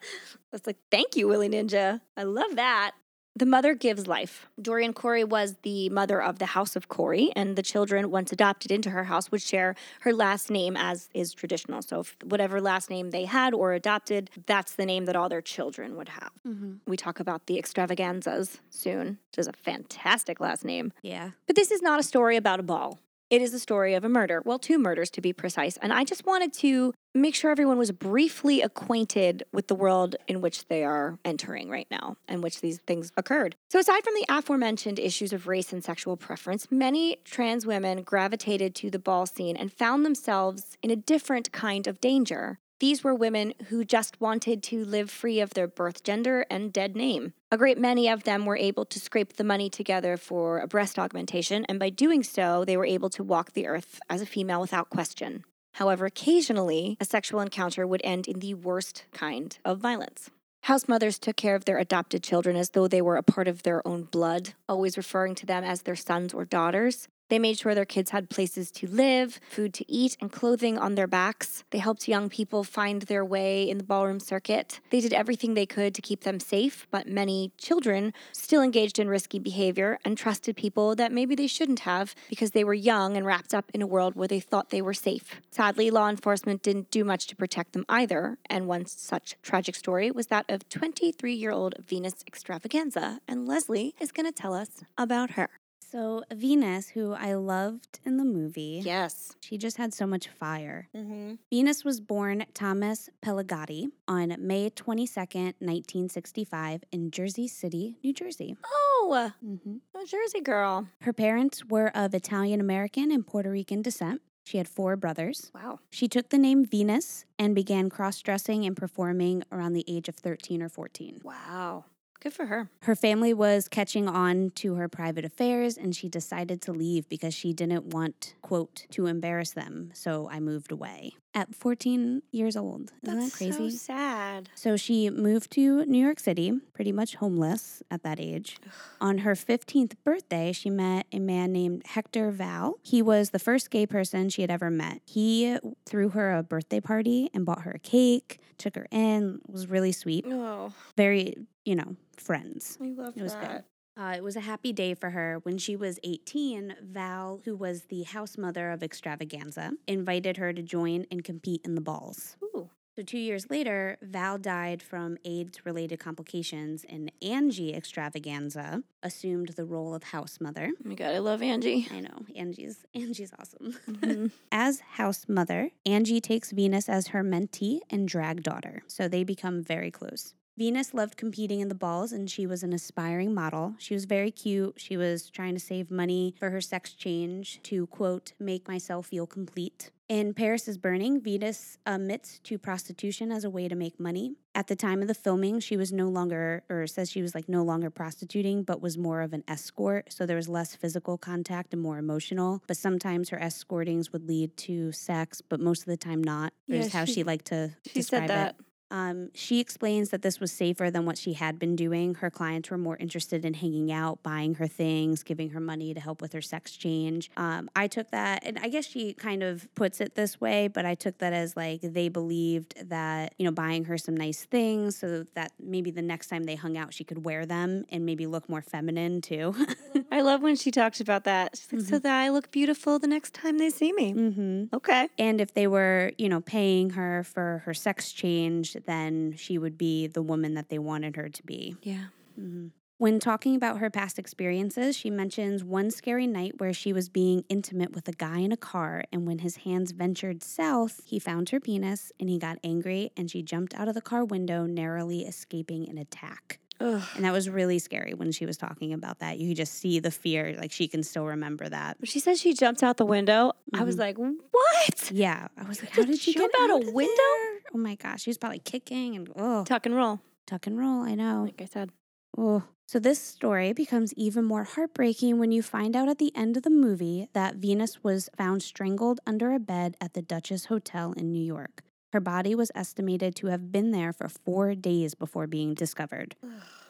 [0.52, 2.00] That's like, thank you, Willie Ninja.
[2.16, 2.92] I love that.
[3.36, 4.48] The mother gives life.
[4.60, 8.72] Dorian Corey was the mother of the House of Corey, and the children, once adopted
[8.72, 11.80] into her house, would share her last name as is traditional.
[11.80, 15.96] So, whatever last name they had or adopted, that's the name that all their children
[15.96, 16.32] would have.
[16.46, 16.80] Mhm.
[16.86, 20.92] We talk about the extravaganzas soon, which is a fantastic last name.
[21.02, 21.30] Yeah.
[21.46, 22.98] But this is not a story about a ball.
[23.30, 24.42] It is a story of a murder.
[24.44, 25.76] Well, two murders to be precise.
[25.76, 30.40] And I just wanted to make sure everyone was briefly acquainted with the world in
[30.40, 33.54] which they are entering right now and which these things occurred.
[33.70, 38.74] So, aside from the aforementioned issues of race and sexual preference, many trans women gravitated
[38.76, 42.58] to the ball scene and found themselves in a different kind of danger.
[42.80, 46.96] These were women who just wanted to live free of their birth gender and dead
[46.96, 47.34] name.
[47.52, 50.98] A great many of them were able to scrape the money together for a breast
[50.98, 54.62] augmentation, and by doing so, they were able to walk the earth as a female
[54.62, 55.44] without question.
[55.74, 60.30] However, occasionally, a sexual encounter would end in the worst kind of violence.
[60.62, 63.62] House mothers took care of their adopted children as though they were a part of
[63.62, 67.08] their own blood, always referring to them as their sons or daughters.
[67.30, 70.96] They made sure their kids had places to live, food to eat, and clothing on
[70.96, 71.62] their backs.
[71.70, 74.80] They helped young people find their way in the ballroom circuit.
[74.90, 79.08] They did everything they could to keep them safe, but many children still engaged in
[79.08, 83.24] risky behavior and trusted people that maybe they shouldn't have because they were young and
[83.24, 85.40] wrapped up in a world where they thought they were safe.
[85.52, 90.10] Sadly, law enforcement didn't do much to protect them either, and one such tragic story
[90.10, 94.82] was that of 23 year old Venus Xtravaganza, and Leslie is going to tell us
[94.98, 95.48] about her.
[95.90, 99.34] So Venus, who I loved in the movie, Yes.
[99.40, 100.88] she just had so much fire.
[100.96, 101.34] Mm-hmm.
[101.50, 108.56] Venus was born Thomas Pelagatti on May 22nd, 1965, in Jersey City, New Jersey.
[108.64, 110.86] Oh, hmm a Jersey girl.
[111.02, 114.22] Her parents were of Italian American and Puerto Rican descent.
[114.44, 115.50] She had four brothers.
[115.54, 115.80] Wow.
[115.90, 120.14] She took the name Venus and began cross dressing and performing around the age of
[120.16, 121.20] 13 or 14.
[121.24, 121.84] Wow.
[122.20, 122.68] Good for her.
[122.82, 127.32] Her family was catching on to her private affairs and she decided to leave because
[127.32, 129.90] she didn't want, quote, to embarrass them.
[129.94, 132.90] So I moved away at 14 years old.
[133.02, 133.70] Isn't That's that crazy?
[133.70, 134.48] so sad.
[134.54, 138.56] So she moved to New York City, pretty much homeless at that age.
[139.00, 142.78] On her 15th birthday, she met a man named Hector Val.
[142.82, 145.02] He was the first gay person she had ever met.
[145.06, 149.68] He threw her a birthday party and bought her a cake, took her in, was
[149.68, 152.76] really sweet, Oh, very, you know, friends.
[152.82, 153.50] I love It was that.
[153.52, 153.64] good.
[153.96, 155.40] Uh, it was a happy day for her.
[155.42, 160.62] When she was 18, Val, who was the house mother of Xtravaganza, invited her to
[160.62, 162.36] join and compete in the balls.
[162.42, 162.70] Ooh.
[162.96, 169.64] So, two years later, Val died from AIDS related complications, and Angie Xtravaganza assumed the
[169.64, 170.70] role of house mother.
[170.72, 171.86] Oh my god, I love Angie.
[171.90, 173.76] I know, Angie's Angie's awesome.
[173.88, 174.30] Mhm.
[174.52, 179.62] as house mother, Angie takes Venus as her mentee and drag daughter, so they become
[179.62, 180.34] very close.
[180.60, 183.74] Venus loved competing in the balls and she was an aspiring model.
[183.78, 184.74] She was very cute.
[184.76, 189.26] She was trying to save money for her sex change to, quote, make myself feel
[189.26, 189.90] complete.
[190.06, 194.34] In Paris is Burning, Venus admits to prostitution as a way to make money.
[194.54, 197.48] At the time of the filming, she was no longer, or says she was like
[197.48, 200.12] no longer prostituting, but was more of an escort.
[200.12, 202.62] So there was less physical contact and more emotional.
[202.66, 206.52] But sometimes her escortings would lead to sex, but most of the time not.
[206.66, 208.56] Yeah, Is how she- she liked to She describe said that.
[208.58, 208.66] it.
[208.90, 212.16] Um, she explains that this was safer than what she had been doing.
[212.16, 216.00] Her clients were more interested in hanging out, buying her things, giving her money to
[216.00, 217.30] help with her sex change.
[217.36, 220.84] Um, I took that, and I guess she kind of puts it this way, but
[220.84, 224.96] I took that as like they believed that, you know, buying her some nice things
[224.96, 228.26] so that maybe the next time they hung out, she could wear them and maybe
[228.26, 229.54] look more feminine too.
[230.12, 231.56] I love when she talks about that.
[231.56, 234.14] She's like, so that I look beautiful the next time they see me.
[234.14, 234.74] mm-hmm.
[234.74, 235.08] Okay.
[235.18, 239.76] And if they were, you know, paying her for her sex change, then she would
[239.78, 241.76] be the woman that they wanted her to be.
[241.82, 242.06] Yeah.
[242.36, 247.08] hmm When talking about her past experiences, she mentions one scary night where she was
[247.08, 251.18] being intimate with a guy in a car, and when his hands ventured south, he
[251.18, 254.66] found her penis and he got angry, and she jumped out of the car window,
[254.66, 256.58] narrowly escaping an attack.
[256.80, 257.02] Ugh.
[257.14, 259.38] And that was really scary when she was talking about that.
[259.38, 262.00] You could just see the fear, like she can still remember that.
[262.00, 263.98] When she said she jumped out the window, I was Mhm.
[263.98, 265.10] like, what?
[265.12, 267.12] Yeah, I was like, how did she jump get out a window?
[267.16, 267.60] there?
[267.74, 271.02] Oh my gosh, she was probably kicking and oh, Tuck and roll, tuck and roll.
[271.02, 271.42] I know.
[271.44, 271.90] like I said.
[272.38, 272.62] Oh.
[272.86, 276.64] So this story becomes even more heartbreaking when you find out at the end of
[276.64, 281.30] the movie that Venus was found strangled under a bed at the Duchess Hotel in
[281.30, 281.84] New York.
[282.12, 286.34] Her body was estimated to have been there for four days before being discovered.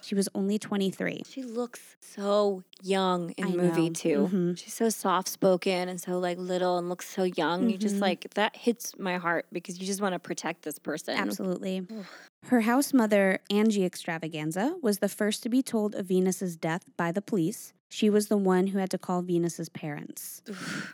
[0.00, 1.22] She was only 23.
[1.28, 3.92] She looks so young in I movie know.
[3.92, 4.28] too.
[4.32, 4.58] Mhm.
[4.58, 7.68] She's so soft spoken and so like little and looks so young.
[7.68, 8.00] You just Mhm.
[8.00, 11.18] like that hits my heart because you just want to protect this person.
[11.18, 11.86] Absolutely.
[12.44, 17.12] Her house mother, Angie Xtravaganza, was the first to be told of Venus's death by
[17.12, 17.74] the police.
[17.92, 20.42] She was the one who had to call Venus's parents.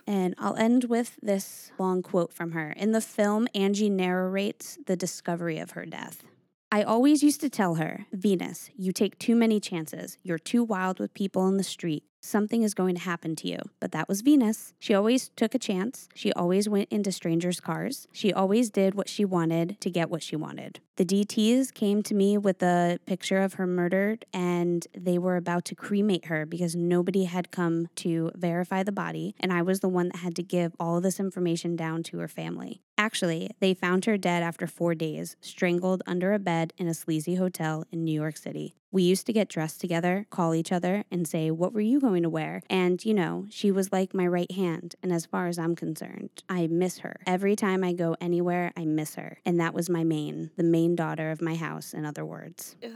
[0.07, 2.71] And I'll end with this long quote from her.
[2.71, 6.23] In the film, Angie narrates the discovery of her death.
[6.71, 10.17] I always used to tell her, Venus, you take too many chances.
[10.23, 12.03] You're too wild with people in the street.
[12.21, 13.59] Something is going to happen to you.
[13.79, 14.73] But that was Venus.
[14.79, 16.09] She always took a chance.
[16.15, 18.07] She always went into strangers' cars.
[18.11, 20.79] She always did what she wanted to get what she wanted.
[20.97, 25.65] The DTs came to me with a picture of her murdered, and they were about
[25.65, 29.89] to cremate her because nobody had come to verify the body, and I was the
[29.89, 32.81] one that had to give all this information down to her family.
[32.99, 37.35] Actually, they found her dead after four days, strangled under a bed in a sleazy
[37.35, 38.73] hotel in New York City.
[38.91, 42.23] We used to get dressed together, call each other, and say, What were you going
[42.23, 42.63] to wear?
[42.69, 44.95] And, you know, she was like my right hand.
[45.03, 47.17] And as far as I'm concerned, I miss her.
[47.27, 49.37] Every time I go anywhere, I miss her.
[49.45, 52.77] And that was my main, the main daughter of my house, in other words.
[52.83, 52.89] Ugh.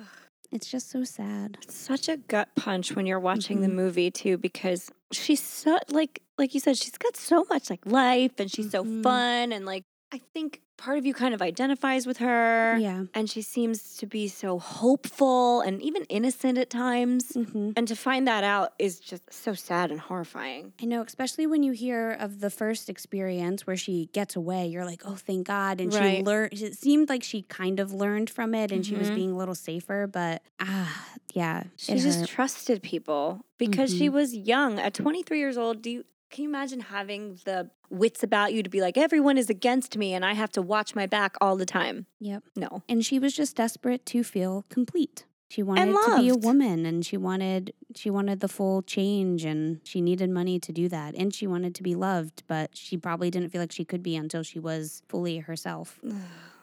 [0.51, 1.57] It's just so sad.
[1.61, 3.73] It's such a gut punch when you're watching the Mhm.
[3.75, 8.31] movie too because she's so like like you said she's got so much like life
[8.37, 8.71] and she's Mhm.
[8.71, 9.83] so fun and like
[10.13, 13.04] I think part of you kind of identifies with her Yeah.
[13.13, 17.95] and she seems to be so hopeful and even innocent at times hmm and to
[17.95, 20.74] find that out is just so sad and horrifying.
[20.82, 24.84] I know, especially when you hear of the first experience where she gets away, you're
[24.86, 25.80] like, oh, thank God.
[25.80, 29.10] And she learned, it seemed like she kind of learned from it and she was
[29.12, 29.15] Mhm.
[29.15, 31.63] being a little safer, but ah, yeah.
[31.78, 32.28] She just hurt.
[32.30, 34.13] trusted people because she Mhm.
[34.13, 34.80] was young.
[34.80, 38.70] At 23 years old, do you can you imagine having the wits about you to
[38.70, 41.65] be like everyone is against me and I have to watch my back all the
[41.65, 42.06] time?
[42.20, 42.44] Yep.
[42.56, 42.84] No.
[42.89, 45.26] And she was just desperate to feel complete.
[45.50, 49.82] She wanted to be a woman and she wanted she wanted the full change and
[49.84, 53.30] she needed money to do that and she wanted to be loved, but she probably
[53.30, 56.00] didn't feel like she could be until she was fully herself.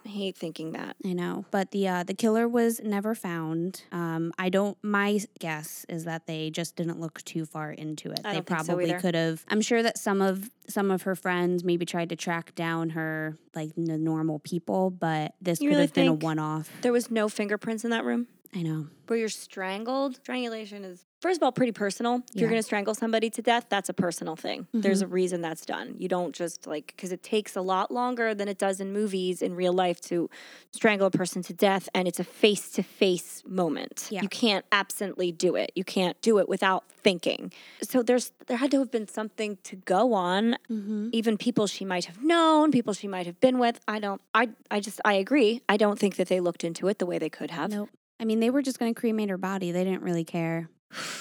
[0.09, 0.97] I hate thinking that.
[1.05, 3.83] I know, but the uh, the killer was never found.
[3.93, 4.79] Um, I don't.
[4.83, 8.21] My guess is that they just didn't look too far into it.
[8.25, 9.45] I they think so probably could have.
[9.49, 13.37] I'm sure that some of some of her friends maybe tried to track down her
[13.55, 16.71] like the normal people, but this You could really have been a one off.
[16.81, 18.87] There was no fingerprints in that room I know.
[19.09, 20.17] where you're strangled.
[20.17, 22.23] Strangulation is first of all pretty personal.
[22.35, 24.67] If you're going to strangle somebody to death, that's a personal thing.
[24.73, 25.95] There's a reason that's done.
[25.99, 29.43] You don't just like cuz it takes a lot longer than it does in movies
[29.43, 30.29] in real life to
[30.73, 34.09] strangle a person to death and it's a face-to-face moment.
[34.11, 34.23] Yeah.
[34.23, 35.73] You can't absently do it.
[35.75, 37.53] You can't do it without thinking.
[37.83, 41.09] So there's there had to have been something to go on Mm-hmm.
[41.13, 43.81] even people she might have known, people she might have been with.
[43.89, 45.63] I don't I I just I agree.
[45.69, 47.89] I don't think that they looked into it the way they could have, Nope.
[48.21, 49.71] I mean, they were just going to cremate her body.
[49.73, 50.69] They didn't really care.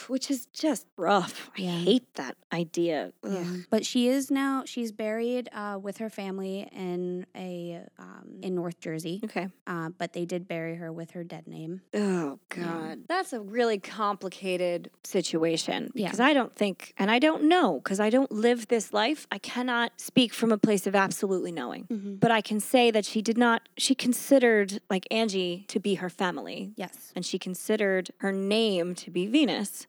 [0.07, 1.49] Which is just rough.
[1.57, 1.71] I Yeah.
[1.79, 3.11] hate that idea.
[3.23, 3.43] Yeah.
[3.69, 4.63] But she is now.
[4.65, 9.19] She's buried uh, with her family in a um, in North Jersey.
[9.25, 9.47] Okay.
[9.67, 11.81] Uh, but they did bury her with her dead name.
[11.93, 12.63] Oh Yeah.
[12.63, 12.99] god.
[13.07, 16.07] That's a really complicated situation Yeah.
[16.07, 19.27] because I don't think and I don't know because I don't live this life.
[19.31, 21.85] I cannot speak from a place of absolutely knowing.
[21.85, 22.15] Mm-hmm.
[22.15, 26.09] But I can say that she did not she considered like Angie to be her
[26.09, 27.11] family Yes.
[27.15, 29.56] and she considered her name to be Venus.
[29.57, 29.87] Famous.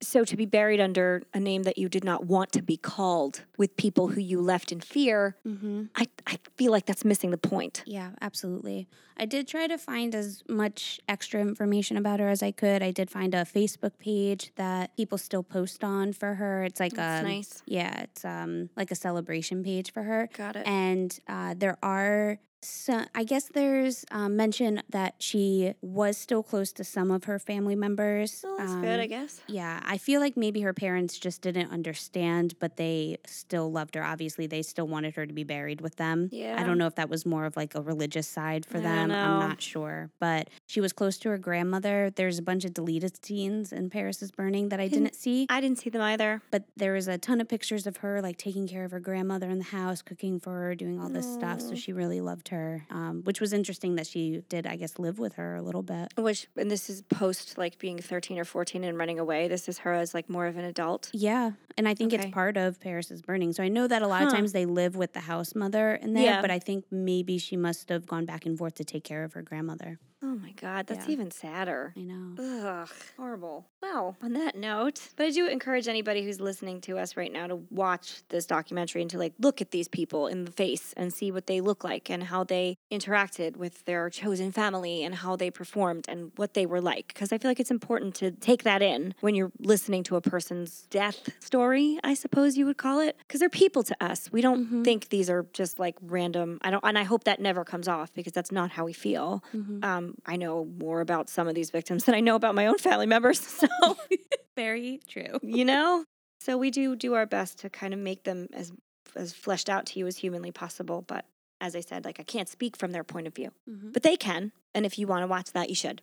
[0.00, 3.42] So to be buried under a name that you did not want to be called
[3.58, 5.36] with people who you left in fear,
[5.96, 7.82] I, I feel like that's missing the point.
[7.86, 8.88] Yeah, absolutely.
[9.18, 12.82] I did try to find as much extra information about her as I could.
[12.82, 16.64] I did find a Facebook page that people still post on for her.
[16.64, 17.62] It's like That's a nice.
[17.66, 20.28] yeah, it's um like a celebration page for her.
[20.34, 20.66] Got it.
[20.66, 26.72] And uh, there are so I guess there's um, mention that she was still close
[26.74, 28.40] to some of her family members.
[28.44, 29.40] Well, that's good, I Um, guess.
[29.48, 34.02] yeah, I feel like maybe her parents just didn't understand, but they still loved her.
[34.04, 36.28] Obviously, they still wanted her to be buried with them.
[36.32, 36.56] Yeah.
[36.60, 39.10] I don't know if that was more of like a religious side for I them.
[39.10, 40.10] I'm not sure.
[40.20, 42.10] But she was close to her grandmother.
[42.14, 45.46] There's a bunch of deleted scenes in Paris is Burning that I Didn't- didn't see.
[45.48, 46.42] I didn't see them either.
[46.50, 49.48] But there was a ton of pictures of her like taking care of her grandmother
[49.48, 51.60] in the house, cooking for her, doing all this stuff.
[51.60, 55.18] So she really loved her, um, which was interesting that she did, I guess, live
[55.18, 56.12] with her a little bit.
[56.16, 59.48] Which, and this is post like being 13 or 14 and running away.
[59.48, 61.10] This is her as like more of an adult.
[61.12, 62.24] Yeah, and I think Okay.
[62.26, 63.54] it's part of Paris is Burning.
[63.54, 66.12] So I know that a lot of times they live with the house mother in
[66.12, 66.40] there, Yeah.
[66.42, 69.32] but I think maybe she must have gone back and forth to take care of
[69.32, 69.98] her grandmother.
[70.22, 71.12] Oh my God, that's Yeah.
[71.14, 71.94] even sadder.
[71.96, 72.34] I know.
[72.38, 73.70] Ugh, horrible.
[73.82, 77.46] Well, on that note, but I do encourage anybody who's listening to us right now
[77.46, 81.10] to watch this documentary and to like look at these people in the face and
[81.10, 85.36] see what they look like and how they interacted with their chosen family and how
[85.36, 87.08] they performed and what they were like.
[87.08, 90.20] Because I feel like it's important to take that in when you're listening to a
[90.20, 91.69] person's death story,
[92.04, 93.16] I suppose you would call it.
[93.18, 94.30] Because they're people to us.
[94.32, 94.84] We don't Mhm.
[94.84, 96.58] think these are just like random.
[96.62, 99.42] I don't, and I hope that never comes off because that's not how we feel.
[99.54, 99.84] Mhm.
[99.84, 102.78] Um, I know more about some of these victims than I know about my own
[102.78, 103.40] family members.
[103.60, 103.68] So,
[104.56, 105.38] Very true.
[105.42, 106.04] you know,
[106.40, 108.72] so we do do our best to kind of make them as
[109.16, 111.02] as fleshed out to you as humanly possible.
[111.02, 111.24] But
[111.60, 113.92] as I said, like I can't speak from their point of view, Mhm.
[113.92, 114.52] but they can.
[114.74, 116.00] And if you want to watch that, you should.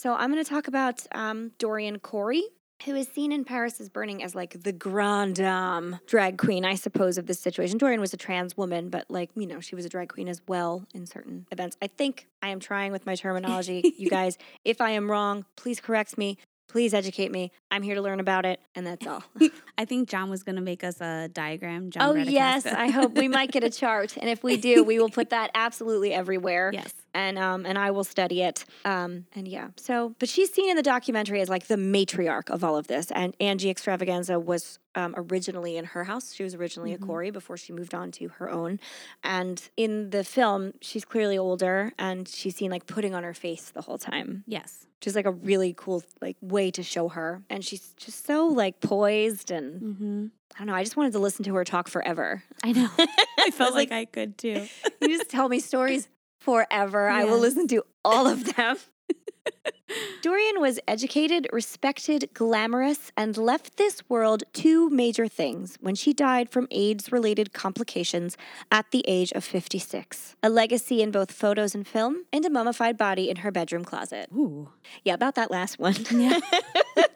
[0.00, 2.42] So I'm going to talk about um, Dorian Corey.
[2.84, 6.74] Who is seen in Paris is Burning as like the grand dame drag queen, I
[6.74, 7.78] suppose, of this situation.
[7.78, 10.42] Dorian was a trans woman, but like, you know, she was a drag queen as
[10.48, 11.76] well in certain events.
[11.80, 13.94] I think I am trying with my terminology.
[13.98, 16.38] you guys, if I am wrong, please correct me.
[16.72, 17.52] Please educate me.
[17.70, 19.22] I'm here to learn about it, and that's all.
[19.78, 21.90] I think John was going to make us a diagram.
[21.90, 22.64] John oh, yes.
[22.64, 24.16] I hope we might get a chart.
[24.16, 26.70] And if we do, we will put that absolutely everywhere.
[26.72, 26.94] yes.
[27.12, 28.64] and um and I will study it.
[28.86, 29.68] Um and yeah.
[29.76, 33.10] So, but she's seen in the documentary as like the matriarch of all of this.
[33.10, 36.32] And Angie Xtravaganza was um, originally in her house.
[36.32, 37.02] She was originally Mhm.
[37.02, 38.80] a Corey before she moved on to her own.
[39.22, 43.68] And in the film, she's clearly older and she's seen like putting on her face
[43.70, 44.86] the whole time, Yes.
[45.06, 47.42] Is like a really cool like way to show her.
[47.50, 50.26] And she's just so like poised and Mm-hmm.
[50.54, 50.74] I don't know.
[50.74, 52.42] I just wanted to listen to her talk forever.
[52.62, 52.88] I know.
[53.38, 54.66] I felt like- like, I could too.
[55.00, 56.08] you just tell me stories
[56.40, 57.08] forever.
[57.08, 58.76] I will listen to all of them.
[60.22, 66.50] Dorian was educated, respected, glamorous, and left this world two major things when she died
[66.50, 68.36] from AIDS related complications
[68.70, 72.98] at the age of 56 a legacy in both photos and film, and a mummified
[72.98, 74.28] body in her bedroom closet.
[74.34, 74.70] Ooh.
[75.04, 75.94] Yeah, about that last one.
[76.10, 76.40] Yeah.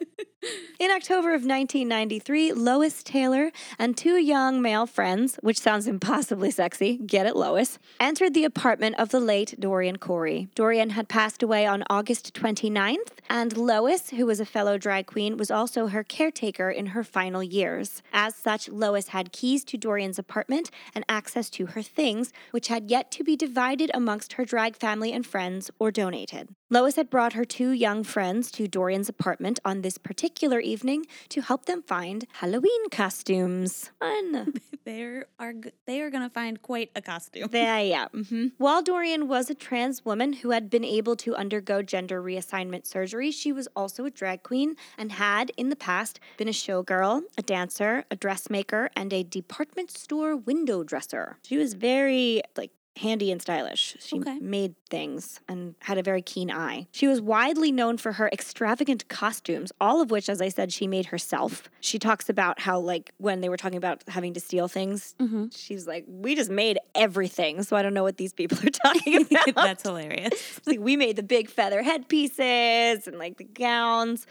[0.79, 6.99] In October of 1993, Lois Taylor and two young male friends, which sounds impossibly sexy,
[6.99, 10.49] get it, Lois, entered the apartment of the late Dorian Corey.
[10.55, 15.39] Dorian had passed away on August 29th, and Lois, who was a fellow drag queen,
[15.39, 18.03] was also her caretaker in her final years.
[18.13, 22.91] As such, Lois had keys to Dorian's apartment and access to her things, which had
[22.91, 26.51] yet to be divided amongst her drag family and friends or donated.
[26.69, 31.41] Lois had brought her two young friends to Dorian's apartment on this particular evening to
[31.41, 33.93] help them find Halloween costumes.
[34.01, 34.55] Fun.
[34.85, 35.03] they
[35.39, 35.55] are
[35.87, 37.49] they are gonna find quite a costume.
[37.53, 38.09] There, yeah.
[38.13, 38.51] mhm.
[38.59, 43.31] While Dorian was a trans woman who had been able to undergo gender reassignment surgery,
[43.31, 47.43] she was also a drag queen and had, in the past, been a showgirl, a
[47.43, 51.37] dancer, a dressmaker, and a department store window dresser.
[51.43, 53.97] She was very, like, handy and stylish.
[54.01, 54.39] She Okay.
[54.41, 56.87] made things and had a very keen eye.
[56.93, 60.87] She was widely known for her extravagant costumes, all of which, as I said, she
[60.87, 61.69] made herself.
[61.81, 65.47] She talks about how, like, when they were talking about having to steal things, Mm-hmm.
[65.53, 67.63] she's like, we just made everything.
[67.63, 69.55] So I don't know what these people are talking about.
[69.55, 70.61] That's hilarious.
[70.67, 74.27] Like we made the big feather headpieces and like the gowns.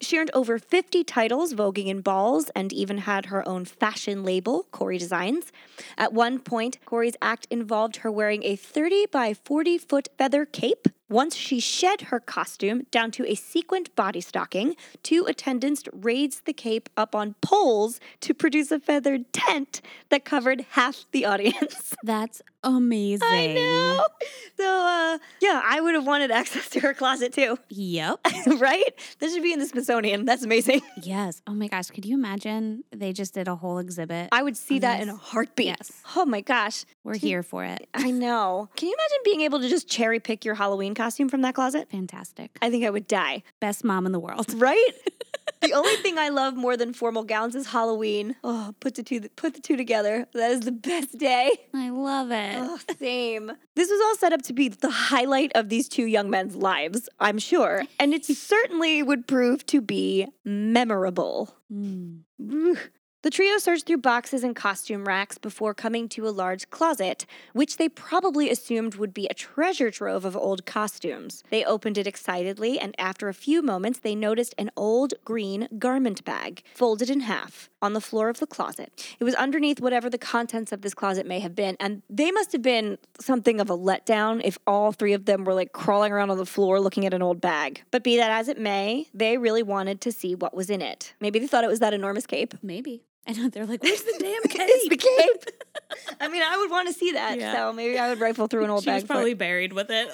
[0.00, 4.66] She earned over 50 titles voguing in balls and even had her own fashion label,
[4.70, 5.52] Corey Designs.
[5.96, 10.88] At one point, Corey's act involved her wearing a 30 by 40 foot feather cape
[11.08, 16.52] Once she shed her costume down to a sequined body stocking, two attendants raised the
[16.52, 21.94] cape up on poles to produce a feathered tent that covered half the audience.
[22.02, 23.28] That's amazing.
[23.30, 24.04] I know.
[24.56, 28.18] So, uh, yeah, I would have wanted access to her closet too, Yep.
[28.58, 28.82] right?
[29.20, 30.24] This should be in the Smithsonian.
[30.24, 30.80] That's amazing.
[31.02, 31.40] yes.
[31.46, 31.86] Oh my gosh.
[31.90, 34.30] Could you imagine they just did a whole exhibit?
[34.32, 35.66] I would see that in a heartbeat.
[35.66, 35.92] Yes.
[36.16, 36.84] Oh my gosh.
[37.04, 37.88] We're here for it.
[37.94, 38.68] I know.
[38.74, 41.88] Can you imagine being able to just cherry pick your Halloween costume from that closet?
[41.90, 42.56] Fantastic.
[42.60, 43.42] I think I would die.
[43.60, 44.46] Best mom in the world.
[44.56, 44.90] Right?
[45.60, 48.36] the only thing I love more than formal gowns is Halloween.
[48.42, 50.26] Oh, put the two put the two together.
[50.32, 51.52] That is the best day.
[51.74, 52.56] I love it.
[52.56, 53.52] Oh, same.
[53.74, 57.08] This was all set up to be the highlight of these two young men's lives,
[57.20, 57.84] I'm sure.
[58.00, 61.54] And it certainly would prove to be memorable.
[61.72, 62.20] Mm.
[63.26, 67.76] The trio searched through boxes and costume racks before coming to a large closet, which
[67.76, 71.42] they probably assumed would be a treasure trove of old costumes.
[71.50, 76.24] They opened it excitedly, and after a few moments, they noticed an old green garment
[76.24, 79.16] bag, folded in half, on the floor of the closet.
[79.18, 82.52] It was underneath whatever the contents of this closet may have been, and they must
[82.52, 86.30] have been something of a letdown if all three of them were like crawling around
[86.30, 87.82] on the floor looking at an old bag.
[87.90, 91.14] But be that as it may, they really wanted to see what was in it.
[91.20, 92.54] Maybe they thought it was that enormous cape.
[92.62, 93.02] Maybe.
[93.36, 94.68] Know they're like, where's the damn cape?
[94.70, 95.60] It's the cape.
[96.20, 97.38] I mean, I would want to see that.
[97.38, 97.52] Yeah.
[97.54, 99.02] So maybe I would rifle through an old she bag.
[99.02, 100.08] for probably buried with it.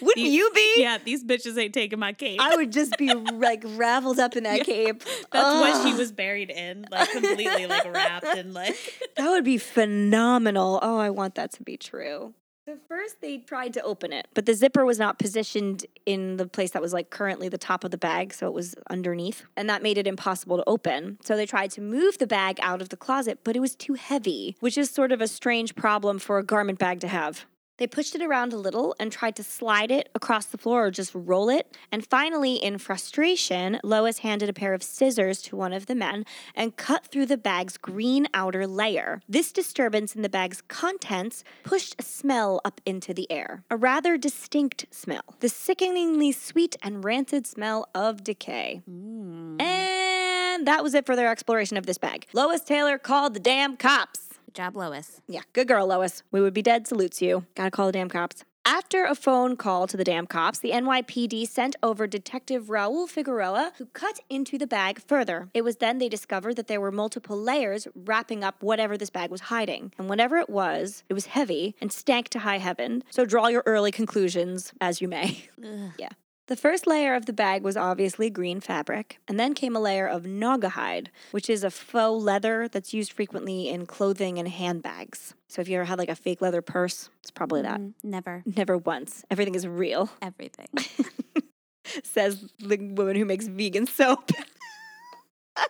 [0.00, 0.74] Wouldn't these- you be?
[0.78, 2.40] yeah, these bitches ain't taking my cape.
[2.40, 4.64] I would just be like raveled up in that Yeah.
[4.64, 5.02] cape.
[5.32, 8.76] That's what she was buried in, like completely like wrapped and like.
[9.16, 10.78] That would be phenomenal.
[10.82, 12.34] Oh, I want that to be true.
[12.68, 16.46] So first they tried to open it, but the zipper was not positioned in the
[16.46, 19.70] place that was like currently the top of the bag, so it was underneath, and
[19.70, 21.16] that made it impossible to open.
[21.24, 23.94] So they tried to move the bag out of the closet, but it was too
[23.94, 27.46] heavy, which is sort of a strange problem for a garment bag to have.
[27.78, 30.90] They pushed it around a little and tried to slide it across the floor or
[30.90, 31.76] just roll it.
[31.90, 36.26] And finally, in frustration, Lois handed a pair of scissors to one of the men
[36.54, 39.20] and cut through the bag's green outer layer.
[39.28, 44.16] This disturbance in the bag's contents pushed a smell up into the air, a rather
[44.16, 48.82] distinct smell, the sickeningly sweet and rancid smell of decay.
[48.90, 49.62] Mm.
[49.62, 52.26] And that was it for their exploration of this bag.
[52.32, 54.27] Lois Taylor called the damn cops.
[54.58, 55.20] Good job, Lois.
[55.28, 56.24] Yeah, good girl, Lois.
[56.32, 56.88] We would be dead.
[56.88, 57.46] Salutes you.
[57.54, 58.42] Gotta call the damn cops.
[58.66, 63.74] After a phone call to the damn cops, the NYPD sent over Detective Raul Figueroa,
[63.78, 65.48] who cut into the bag further.
[65.54, 69.30] It was then they discovered that there were multiple layers wrapping up whatever this bag
[69.30, 69.92] was hiding.
[69.96, 73.04] And whatever it was, it was heavy and stank to high heaven.
[73.10, 75.44] So draw your early conclusions as you may.
[75.64, 75.92] Ugh.
[75.96, 76.08] Yeah.
[76.48, 80.06] The first layer of the bag was obviously green fabric, and then came a layer
[80.06, 85.34] of naugahyde, which is a faux leather that's used frequently in clothing and handbags.
[85.48, 87.80] So if you ever had like a fake leather purse, it's probably that.
[87.80, 88.42] Mm, never.
[88.56, 89.26] Never once.
[89.30, 90.68] Everything is real, Everything.
[92.02, 94.30] says the woman who makes vegan soap.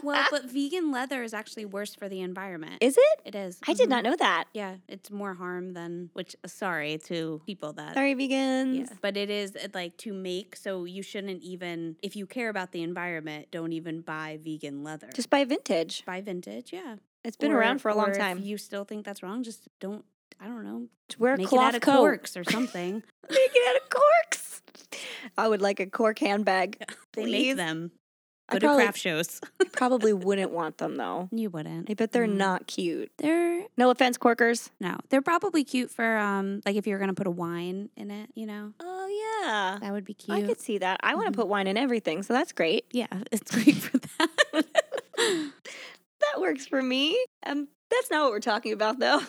[0.03, 2.79] well, but vegan leather is actually worse for the environment.
[2.81, 3.21] Is it?
[3.25, 3.59] it is.
[3.67, 3.91] I did Mhm.
[3.91, 4.45] not know that.
[4.53, 6.35] Yeah, it's more harm than which.
[6.47, 7.95] Sorry to people that.
[7.95, 8.79] Sorry, vegans.
[8.79, 12.73] Yeah, but it is like to make, so you shouldn't even, if you care about
[12.73, 15.09] the environment, don't even buy vegan leather.
[15.15, 16.05] Just buy vintage.
[16.05, 16.97] buy vintage, yeah.
[17.25, 18.39] It's been Or- around for a long time.
[18.39, 20.05] you still think that's wrong, just don't,
[20.41, 21.97] I don't know, Just wear a make it cloth out of coat.
[21.99, 23.03] corks or something.
[23.31, 24.63] Make it out of corks.
[25.37, 26.79] I would like a cork handbag.
[27.13, 27.49] they Please.
[27.49, 27.91] make them.
[28.51, 29.41] I Go to probably- craft shows.
[29.73, 31.29] Probably wouldn't want them though.
[31.31, 31.89] you wouldn't.
[31.91, 32.37] I bet they're Mm.
[32.37, 33.11] not cute.
[33.19, 34.71] They're No offense, corkers.
[34.81, 38.31] no, they're probably cute for um, like if you're gonna put a wine in it,
[38.35, 39.79] you know, Oh yeah.
[39.81, 40.37] that would be cute.
[40.37, 40.99] I could see that.
[41.03, 42.87] I want to put wine in everything, so that's great.
[42.91, 44.65] yeah, it's great for that.
[46.21, 47.17] That works for me.
[47.47, 49.21] Um, that's not what we're talking about, though.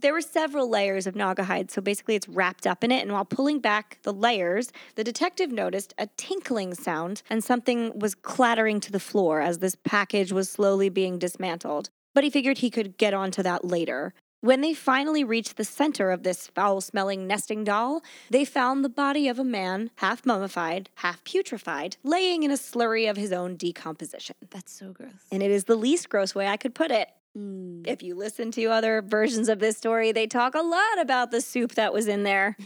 [0.00, 3.02] There were several layers of Naugahyde, so basically it's wrapped up in it.
[3.02, 8.14] And while pulling back the layers, the detective noticed a tinkling sound and something was
[8.14, 11.90] clattering to the floor as this package was slowly being dismantled.
[12.14, 14.14] But he figured he could get onto that later.
[14.40, 18.88] When they finally reached the center of this foul smelling nesting doll, they found the
[18.88, 23.56] body of a man, half mummified, half putrefied, laying in a slurry of his own
[23.56, 24.36] decomposition.
[24.48, 25.12] That's so gross.
[25.30, 27.10] And it is the least gross way I could put it.
[27.36, 27.86] Mm.
[27.86, 31.40] If you listen to other versions of this story, they talk a lot about the
[31.40, 32.56] soup that was in there.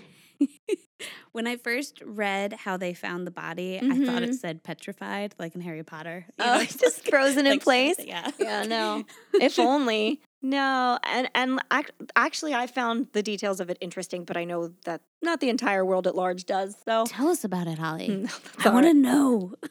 [1.32, 4.34] when I first read how they found the body, I thought it Mhm.
[4.38, 6.26] said petrified, like in Harry Potter.
[6.38, 6.60] you Oh, know?
[6.60, 7.96] it's just frozen in Like, place.
[7.98, 8.30] Yeah.
[8.38, 9.04] Yeah, no.
[9.34, 10.20] If only.
[10.42, 14.72] No, and and ac- actually, I found the details of it interesting, but I know
[14.84, 16.76] that not the entire world at large does.
[16.84, 18.26] So Tell us about it, Holly.
[18.64, 19.54] I want to know.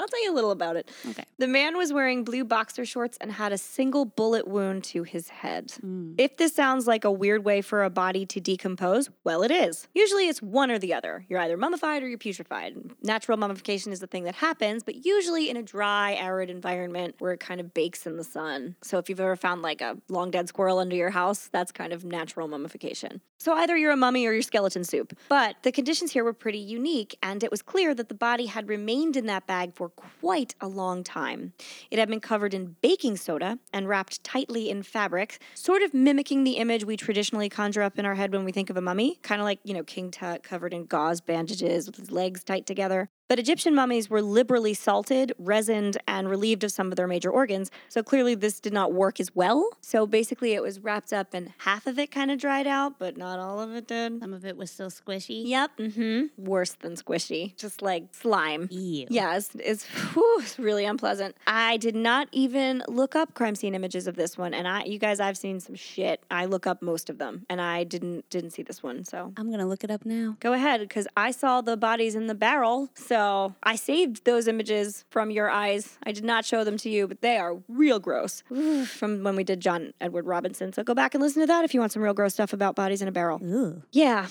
[0.00, 0.90] I'll tell you a little about it.
[1.10, 1.24] Okay.
[1.38, 5.28] The man was wearing blue boxer shorts and had a single bullet wound to his
[5.28, 5.74] head.
[5.84, 6.14] Mm.
[6.16, 9.88] If this sounds like a weird way for a body to decompose, well, it is.
[9.94, 11.26] Usually it's one or the other.
[11.28, 12.92] You're either mummified or you're putrefied.
[13.02, 17.32] Natural mummification is the thing that happens, but usually in a dry, arid environment where
[17.32, 18.76] it kind of bakes in the sun.
[18.82, 21.92] So if you've ever found like a long dead squirrel under your house, that's kind
[21.92, 23.20] of natural mummification.
[23.38, 24.99] So either you're a mummy or you're skeleton soup.
[25.28, 28.68] But the conditions here were pretty unique, and it was clear that the body had
[28.68, 31.52] remained in that bag for quite a long time.
[31.90, 36.44] It had been covered in baking soda and wrapped tightly in fabric, sort of mimicking
[36.44, 39.18] the image we traditionally conjure up in our head when we think of a mummy,
[39.22, 42.66] kind of like, you know, King Tut covered in gauze bandages with his legs tight
[42.66, 43.08] together.
[43.30, 47.70] But Egyptian mummies were liberally salted, resined, and relieved of some of their major organs,
[47.88, 49.70] so clearly this did not work as well.
[49.80, 53.16] So basically, it was wrapped up and half of it kind of dried out, but
[53.16, 54.18] not all of it did.
[54.18, 55.46] Some of it was still squishy.
[55.46, 55.70] Yep.
[55.78, 56.44] Mm-hmm.
[56.44, 58.66] Worse than squishy, just like slime.
[58.68, 59.06] Ew.
[59.08, 61.36] Yeah, it's, it's, whew, it's really unpleasant.
[61.46, 64.98] I did not even look up crime scene images of this one, and I, you
[64.98, 66.20] guys, I've seen some shit.
[66.32, 69.04] I look up most of them, and I didn't didn't see this one.
[69.04, 70.36] So I'm gonna look it up now.
[70.40, 72.90] go ahead, because I saw the bodies in the barrel.
[72.94, 73.19] So
[73.62, 75.96] I saved those images from your eyes.
[76.02, 78.42] I did not show them to you, but they are real gross
[78.86, 80.72] from when we did John Edward Robinson.
[80.72, 82.74] So go back and listen to that if you want some real gross stuff about
[82.74, 83.40] bodies in a barrel.
[83.42, 83.82] Ooh.
[83.92, 84.28] Yeah.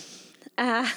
[0.58, 0.88] Uh,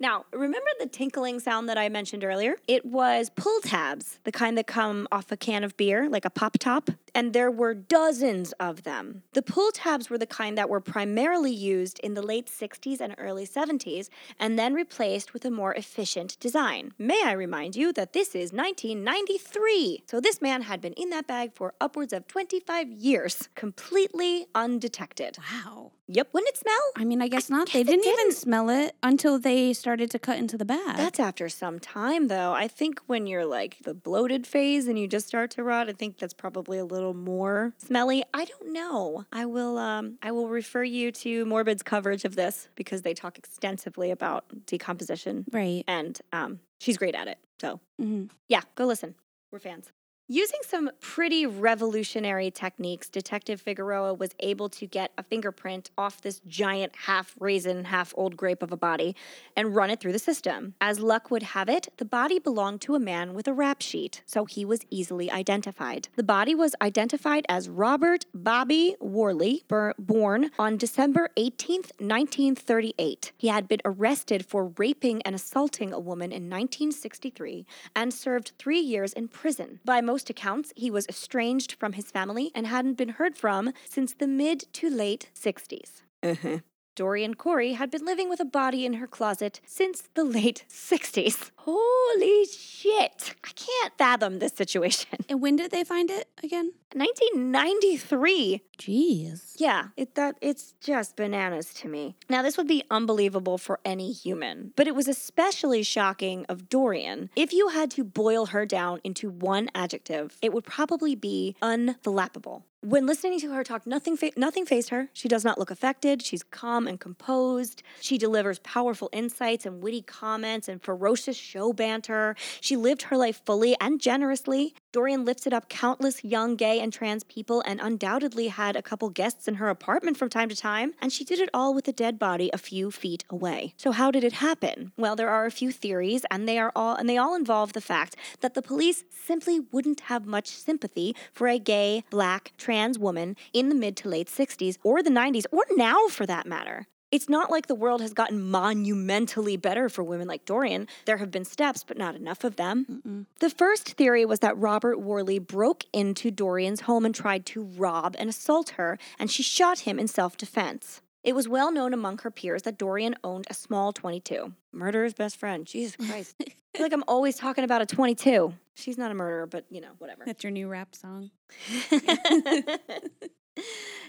[0.00, 2.56] now, remember the tinkling sound that I mentioned earlier?
[2.66, 6.30] It was pull tabs, the kind that come off a can of beer, like a
[6.30, 9.22] pop top, and there were dozens of them.
[9.32, 13.14] The pull tabs were the kind that were primarily used in the late 60s and
[13.18, 14.08] early 70s,
[14.38, 16.92] and then replaced with a more efficient design.
[16.98, 20.04] May I remind you that this is 1993?
[20.06, 25.38] So this man had been in that bag for upwards of 25 years, completely undetected.
[25.38, 25.92] Wow.
[26.12, 26.28] Yep.
[26.32, 26.74] Wouldn't it smell?
[26.96, 27.66] I mean, I guess not.
[27.66, 28.34] guess They didn't even didn't.
[28.34, 30.96] smell it until they started to cut into the bag.
[30.96, 32.52] That's after some time, though.
[32.52, 35.92] I think when you're like the bloated phase and you just start to rot, I
[35.92, 38.22] think that's probably a little more smelly.
[38.32, 39.24] I don't know.
[39.32, 39.78] I will.
[39.78, 44.44] Um, I will refer you to Morbid's coverage of this because they talk extensively about
[44.66, 45.84] decomposition, right.
[45.86, 47.38] and um, she's great at it.
[47.60, 49.14] So hmm yeah, go listen.
[49.52, 49.90] We're fans.
[50.32, 56.40] Using some pretty revolutionary techniques, Detective Figueroa was able to get a fingerprint off this
[56.46, 59.16] giant half raisin, half old grape of a body
[59.56, 60.74] and run it through the system.
[60.80, 64.22] As luck would have it, the body belonged to a man with a rap sheet,
[64.24, 66.06] so he was easily identified.
[66.14, 69.64] The body was identified as Robert Bobby Worley,
[69.98, 73.32] born on December 18th, 1938.
[73.36, 77.66] He had been arrested for raping and assaulting a woman in 1963
[77.96, 79.80] and served three years in prison.
[79.84, 84.12] By most accounts, he was estranged from his family and hadn't been heard from since
[84.12, 86.02] the mid to late 60s.
[86.22, 86.58] Uh-huh.
[86.96, 91.50] Dorian Corey had been living with a body in her closet since the late 60s.
[91.56, 93.34] Holy shit.
[93.44, 95.18] I can't fathom this situation.
[95.28, 96.72] And when did they find it again?
[96.94, 98.62] 1993.
[98.78, 99.52] Jeez.
[99.58, 102.16] Yeah, it that it's just bananas to me.
[102.28, 107.30] Now this would be unbelievable for any human, but it was especially shocking of Dorian.
[107.36, 112.62] If you had to boil her down into one adjective, it would probably be unflappable.
[112.82, 115.10] When listening to her talk, nothing fa- nothing fazed her.
[115.12, 116.22] She does not look affected.
[116.22, 117.82] She's calm and composed.
[118.00, 122.36] She delivers powerful insights and witty comments and ferocious show banter.
[122.62, 124.74] She lived her life fully and generously.
[124.92, 129.46] Dorian lifted up countless young gay and trans people and undoubtedly had a couple guests
[129.46, 132.18] in her apartment from time to time, and she did it all with a dead
[132.18, 133.72] body a few feet away.
[133.76, 134.90] So how did it happen?
[134.96, 137.80] Well, there are a few theories and they are all and they all involve the
[137.80, 143.36] fact that the police simply wouldn't have much sympathy for a gay, black, trans woman
[143.52, 146.88] in the mid to late 60s or the 90s or now for that matter.
[147.10, 150.86] It's not like the world has gotten monumentally better for women like Dorian.
[151.06, 152.86] There have been steps, but not enough of them.
[152.90, 153.26] Mm-mm.
[153.40, 158.14] The first theory was that Robert Worley broke into Dorian's home and tried to rob
[158.18, 161.02] and assault her, and she shot him in self defense.
[161.22, 164.54] It was well known among her peers that Dorian owned a small 22.
[164.72, 165.66] Murderer's best friend.
[165.66, 166.34] Jesus Christ.
[166.40, 168.54] I feel like I'm always talking about a 22.
[168.74, 170.22] She's not a murderer, but you know, whatever.
[170.24, 171.30] That's your new rap song.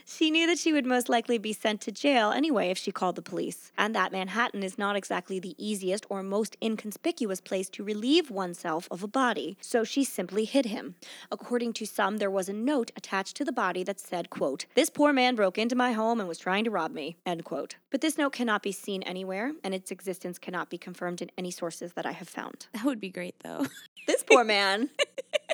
[0.06, 3.16] she knew that she would most likely be sent to jail anyway if she called
[3.16, 7.84] the police, and that Manhattan is not exactly the easiest or most inconspicuous place to
[7.84, 10.96] relieve oneself of a body, so she simply hid him.
[11.32, 14.90] According to some, there was a note attached to the body that said, quote, This
[14.90, 17.76] poor man broke into my home and was trying to rob me, end quote.
[17.90, 21.52] But this note cannot be seen anywhere, and its existence cannot be confirmed in any
[21.52, 22.68] sources that I have found.
[22.74, 23.66] That would be great though.
[24.08, 24.90] This poor man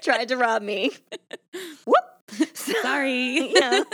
[0.02, 0.92] tried to rob me.
[1.86, 2.07] Whoop!
[2.82, 3.52] Sorry.
[3.54, 3.84] yeah.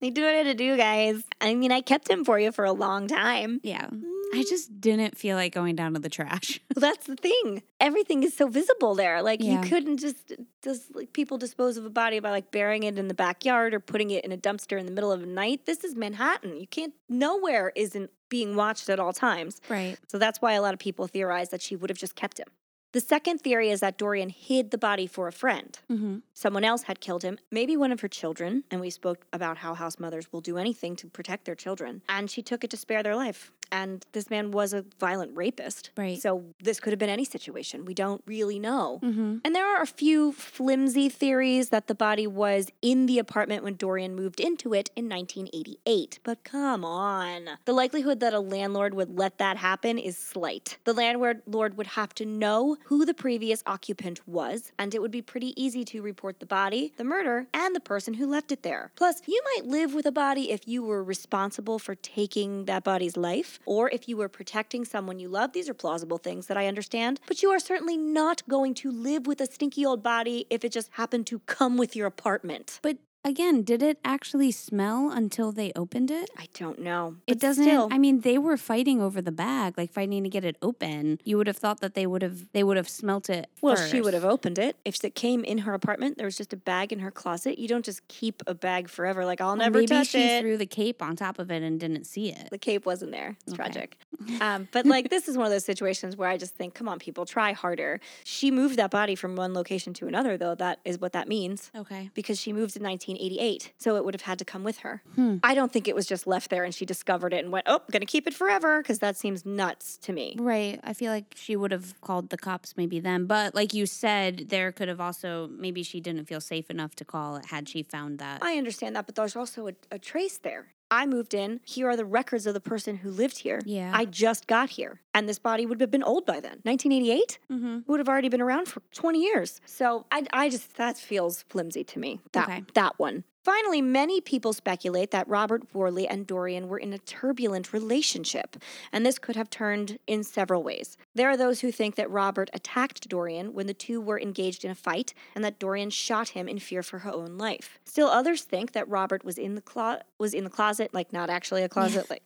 [0.00, 1.22] He do what I had to do, guys.
[1.40, 3.60] I mean, I kept him for you for a long time.
[3.62, 3.86] Yeah.
[3.86, 4.02] Mm,
[4.34, 6.58] I just didn't feel like going down to the trash.
[6.74, 7.62] Well, that's the thing.
[7.78, 9.22] Everything is so visible there.
[9.22, 9.62] Like Yeah.
[9.62, 10.32] you couldn't just
[10.64, 13.78] just like people dispose of a body by like burying it in the backyard or
[13.80, 15.66] putting it in a dumpster in the middle of the night.
[15.66, 16.56] This is Manhattan.
[16.58, 19.60] You can't nowhere isn't being watched at all times.
[19.68, 19.96] Right.
[20.08, 22.48] So that's why a lot of people theorize that she would have just kept him.
[22.92, 25.78] The second theory is that Dorian hid the body for a friend.
[25.90, 26.18] Mm-hmm.
[26.34, 29.72] Someone else had killed him, maybe one of her children, and we spoke about how
[29.72, 33.02] house mothers will do anything to protect their children, and she took it to spare
[33.02, 33.50] their life.
[33.72, 35.90] And this man was a violent rapist.
[35.96, 36.20] Right.
[36.20, 37.84] So this could have been any situation.
[37.84, 39.00] We don't really know.
[39.02, 39.38] Mm-hmm.
[39.44, 43.74] And there are a few flimsy theories that the body was in the apartment when
[43.74, 46.20] Dorian moved into it in 1988.
[46.22, 47.48] But come on.
[47.64, 50.76] The likelihood that a landlord would let that happen is slight.
[50.84, 55.22] The landlord would have to know who the previous occupant was, and it would be
[55.22, 58.92] pretty easy to report the body, the murder, and the person who left it there.
[58.96, 63.16] Plus, you might live with a body if you were responsible for taking that body's
[63.16, 65.52] life, or if you were protecting someone you love.
[65.52, 69.26] These are plausible things that I understand, but you are certainly not going to live
[69.26, 72.78] with a stinky old body if it just happened to come with your apartment.
[72.82, 76.30] But again, did it actually smell until they opened it?
[76.36, 77.16] I don't know.
[77.26, 77.64] It doesn't.
[77.64, 81.20] Still, I mean, they were fighting over the bag, like fighting to get it open.
[81.24, 82.50] You would have thought that they would have.
[82.52, 83.48] They would have smelt it.
[83.60, 86.16] well, she would have opened it if it came in her apartment.
[86.18, 87.58] There was just a bag in her closet.
[87.58, 89.24] You don't just keep a bag forever.
[89.24, 90.40] Like I'll never maybe touch she it.
[90.40, 92.48] threw the cape on top of it and didn't see it.
[92.50, 93.36] the cape wasn't there.
[93.44, 93.62] It's Okay.
[93.62, 93.96] tragic.
[94.40, 96.98] Um, but like this is one of those situations where I just think, come on,
[97.00, 97.98] people, try harder.
[98.24, 100.54] She moved that body from one location to another, though.
[100.54, 101.70] That is what that means.
[101.76, 102.08] Okay.
[102.14, 102.82] because she moved in
[103.12, 103.72] 1988.
[103.78, 105.02] So it would have had to come with her.
[105.14, 105.36] Hmm.
[105.42, 107.76] I don't think it was just left there and she discovered it and went, oh,
[107.76, 110.36] I'm going to keep it forever because that seems nuts to me.
[110.38, 110.80] Right.
[110.82, 113.26] I feel like she would have called the cops maybe then.
[113.26, 117.04] But like you said, there could have also maybe she didn't feel safe enough to
[117.04, 118.42] call it had she found that.
[118.42, 120.68] I understand that, but there's also a, a trace there.
[120.92, 121.60] I moved in.
[121.64, 123.60] Here are the records of the person who lived here.
[123.64, 123.90] Yeah.
[123.94, 125.00] I just got here.
[125.14, 126.58] And this body would have been old by then.
[126.64, 127.38] 1988?
[127.50, 127.78] mm-hmm.
[127.86, 129.60] Would have already been around for 20 years.
[129.64, 132.20] So I, I just, that feels flimsy to me.
[132.32, 132.64] That, Okay.
[132.74, 133.24] that one.
[133.42, 138.56] Finally, many people speculate that Robert Worley and Dorian were in a turbulent relationship,
[138.92, 140.96] and this could have turned in several ways.
[141.14, 144.70] There are those who think that Robert attacked Dorian when the two were engaged in
[144.70, 147.80] a fight, and that Dorian shot him in fear for her own life.
[147.84, 151.28] Still, others think that Robert was in the clo- was in the closet, like not
[151.28, 152.22] actually a closet, like.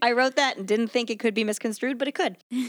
[0.00, 2.36] I wrote that and didn't think it could be misconstrued, but it could.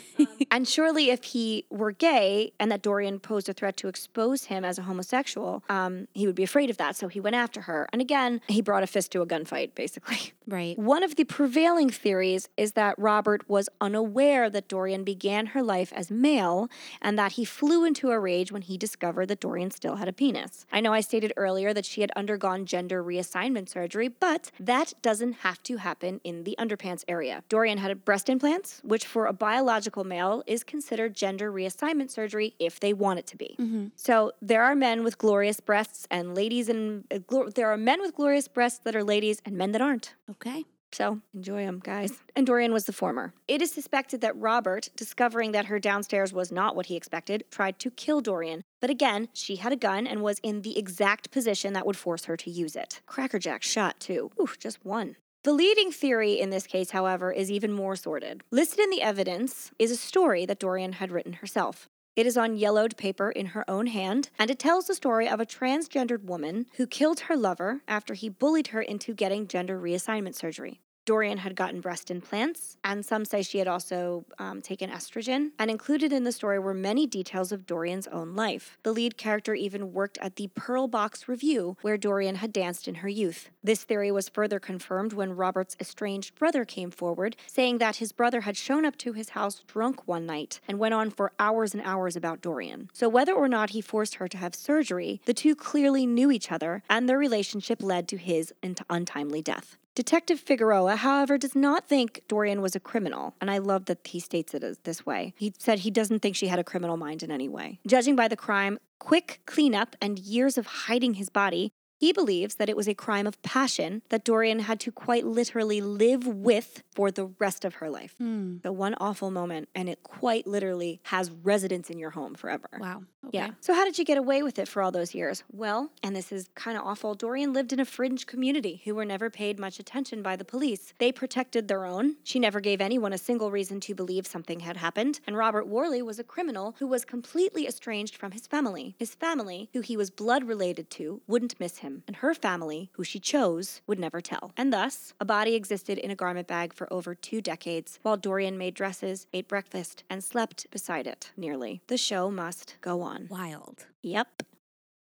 [0.52, 4.64] And surely, if he were gay and that Dorian posed a threat to expose him
[4.64, 6.96] as a homosexual, um, he would be afraid of that.
[6.96, 7.88] So he went after her.
[7.92, 10.34] And again, he brought a fist to a gunfight, basically.
[10.48, 10.78] Right.
[10.78, 15.92] One of the prevailing theories is that Robert was unaware that Dorian began her life
[15.94, 16.70] as male
[17.02, 20.14] and that he flew into a rage when he discovered that Dorian still had a
[20.14, 20.68] penis.
[20.72, 25.34] I know I stated earlier that she had undergone gender reassignment surgery, but that doesn't
[25.38, 27.44] have to happen in the underpants area.
[27.50, 32.80] Dorian had breast implants, which for a biological male is considered gender reassignment surgery if
[32.80, 33.56] they want it to be.
[33.60, 33.88] Mm-hmm.
[33.96, 38.02] So there are men with glorious breasts and ladies and uh, glor- there are men
[38.02, 40.16] with glorious breasts that are ladies and men that aren't.
[40.30, 40.66] Okay.
[40.92, 42.14] So enjoy them, guys.
[42.38, 43.34] And Dorian was the former.
[43.50, 47.80] It is suspected that Robert, discovering that her downstairs was not what he expected, tried
[47.80, 48.64] to kill Dorian.
[48.80, 52.26] But again, she had a gun and was in the exact position that would force
[52.26, 53.02] her to use it.
[53.08, 54.32] Crackerjack shot, too.
[54.40, 55.18] Ooh, just one.
[55.46, 58.42] The leading theory in this case, however, is even more sordid.
[58.50, 61.88] Listed in the evidence is a story that Dorian had written herself.
[62.16, 65.40] It is on yellowed paper in her own hand, and it tells the story of
[65.40, 70.34] a transgendered woman who killed her lover after he bullied her into getting gender reassignment
[70.34, 70.80] surgery.
[71.06, 75.52] Dorian had gotten breast implants, and some say she had also um, taken estrogen.
[75.60, 78.78] And included in the story were many details of Dorian's own life.
[78.84, 82.96] The lead character even worked at the Pearl Box Revue, where Dorian had danced in
[82.96, 83.50] her youth.
[83.64, 88.42] This theory was further confirmed when Robert's estranged brother came forward, saying that his brother
[88.42, 91.84] had shown up to his house drunk one night and went on for hours and
[91.84, 92.90] hours about Dorian.
[92.94, 96.52] So, whether or not he forced her to have surgery, the two clearly knew each
[96.52, 99.78] other, and their relationship led to his unt- untimely death.
[99.96, 104.20] Detective Figueroa, however, does not think Dorian was a criminal, and I love that he
[104.20, 105.34] states it this way.
[105.38, 107.80] He said he doesn't think she had a criminal mind in any way.
[107.88, 112.70] Judging by the crime, quick cleanup, and years of hiding his body, he believes that
[112.70, 117.12] it was a crime of passion that Dorian had to quite literally live with for
[117.12, 118.16] the rest of her life.
[118.18, 118.58] Hmm.
[118.62, 122.70] The one awful moment, and it quite literally has residence in your home forever.
[122.80, 123.04] Wow.
[123.26, 123.38] Okay.
[123.38, 123.52] Yeah.
[123.62, 125.44] So, how did you get away with it for all those years?
[125.52, 129.06] Well, and this is kind of awful, Dorian lived in a fringe community who were
[129.06, 130.94] never paid much attention by the police.
[131.00, 132.18] They protected their own.
[132.24, 135.22] She never gave anyone a single reason to believe something had happened.
[135.26, 138.96] And Robert Worley was a criminal who was completely estranged from his family.
[139.00, 142.90] His family, who he was blood related to, wouldn't miss him him, and her family,
[142.94, 144.52] who she chose, would never tell.
[144.58, 148.58] And thus, a body existed in a garment bag for over two decades, while Dorian
[148.58, 151.82] made dresses, ate breakfast, and slept beside it, nearly.
[151.88, 153.28] The show must go on.
[153.30, 153.86] Wild.
[154.02, 154.44] Yep.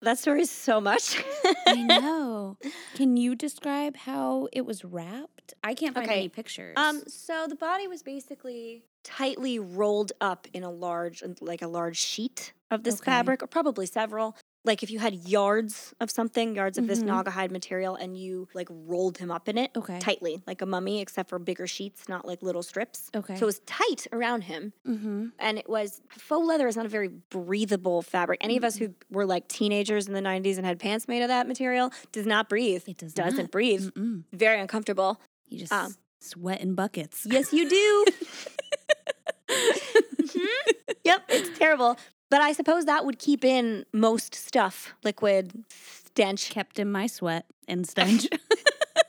[0.03, 1.19] That story is so much.
[1.65, 2.57] I know.
[2.93, 5.55] Can you describe how it was wrapped?
[5.63, 6.19] I can't find Okay.
[6.19, 6.75] any pictures.
[6.77, 11.97] Um, so the body was basically tightly rolled up in a large, like a large
[11.97, 13.05] sheet of this Okay.
[13.11, 14.35] fabric, or probably several.
[14.67, 17.07] Like if you had yards of something, yards of this Mhm.
[17.23, 19.97] Naugahyde material, and you like rolled him up in it okay.
[19.99, 23.09] tightly, like a mummy, except for bigger sheets, not like little strips.
[23.15, 23.35] Okay.
[23.37, 25.27] So it was tight around him, mm-hmm.
[25.39, 28.39] and it was faux leather is not a very breathable fabric.
[28.43, 31.29] Any of us who were like teenagers in the '90s and had pants made of
[31.29, 32.83] that material does not breathe.
[32.87, 33.51] It does Doesn't not.
[33.51, 33.89] breathe.
[33.91, 34.25] Mm-mm.
[34.33, 35.21] Very uncomfortable.
[35.47, 37.25] You just Um, sweat in buckets.
[37.29, 38.05] Yes, you do.
[39.49, 40.45] Mhm.
[41.05, 41.97] Yep, it's terrible.
[42.29, 46.49] But I suppose that would keep in most stuff, liquid, stench.
[46.49, 48.27] Kept in my sweat and stench.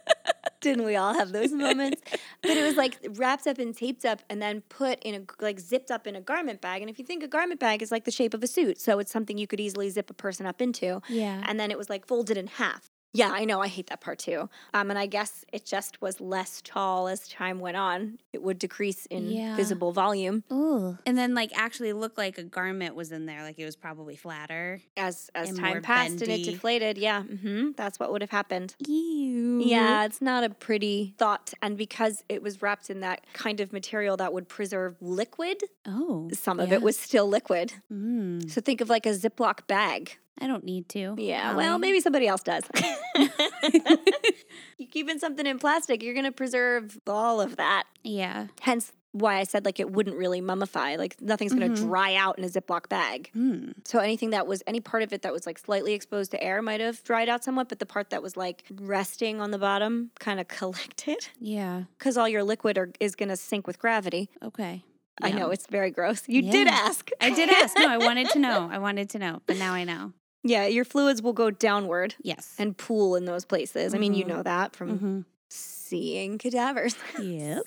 [0.60, 2.02] Didn't we all have those moments?
[2.42, 5.60] But it was like wrapped up and taped up and then put in a, like
[5.60, 6.82] zipped up in a garment bag.
[6.82, 8.98] And if you think a garment bag is like the shape of a suit, so
[8.98, 11.00] it's something you could easily zip a person up into.
[11.08, 11.42] yeah.
[11.46, 12.90] And then it was like folded in half.
[13.18, 13.60] Yeah, I know.
[13.60, 14.48] I hate that part too.
[14.74, 18.18] Um, and I guess it just was less tall as time went on.
[18.32, 19.56] It would decrease in Yeah.
[19.56, 20.44] visible volume.
[20.52, 20.98] Ooh.
[21.06, 24.16] And then like actually looked like a garment was in there, like it was probably
[24.16, 24.80] flatter.
[24.96, 29.60] as as time passed and it deflated yeah hmm that's what would have happened Ew.
[29.60, 33.72] yeah it's not a pretty thought and because it was wrapped in that kind of
[33.72, 36.28] material that would preserve liquid Oh.
[36.32, 38.50] some of it was still liquid Mm.
[38.50, 41.14] so think of like a ziploc bag I don't need to.
[41.18, 42.64] yeah well maybe somebody else does
[44.78, 48.47] you keeping something in plastic you're going to preserve all of that Yeah.
[48.61, 51.86] hence why i said like it wouldn't really mummify like nothing's going to Mhm.
[51.86, 53.74] dry out in a ziploc bag Mm.
[53.84, 56.61] So anything that was any part of it that was like slightly exposed to air
[56.62, 60.11] might have dried out somewhat, but the part that was like resting on the bottom
[60.20, 61.84] kind of collected Yeah.
[61.99, 64.28] because all your liquid are, is going to sink with gravity.
[64.43, 64.84] Okay.
[65.20, 66.22] I know it's very gross.
[66.28, 67.11] You did ask.
[67.20, 67.76] I did ask.
[67.76, 68.68] No, I wanted to know.
[68.70, 70.12] I wanted to know, but now I know.
[70.45, 72.55] Yeah, your fluids will go downward Yes.
[72.59, 73.95] and pool in those places.
[73.95, 74.28] I mean, you Mhm.
[74.28, 75.20] know that from hmm
[75.51, 76.95] seeing cadavers.
[77.18, 77.62] Yes.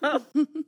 [0.00, 0.24] so,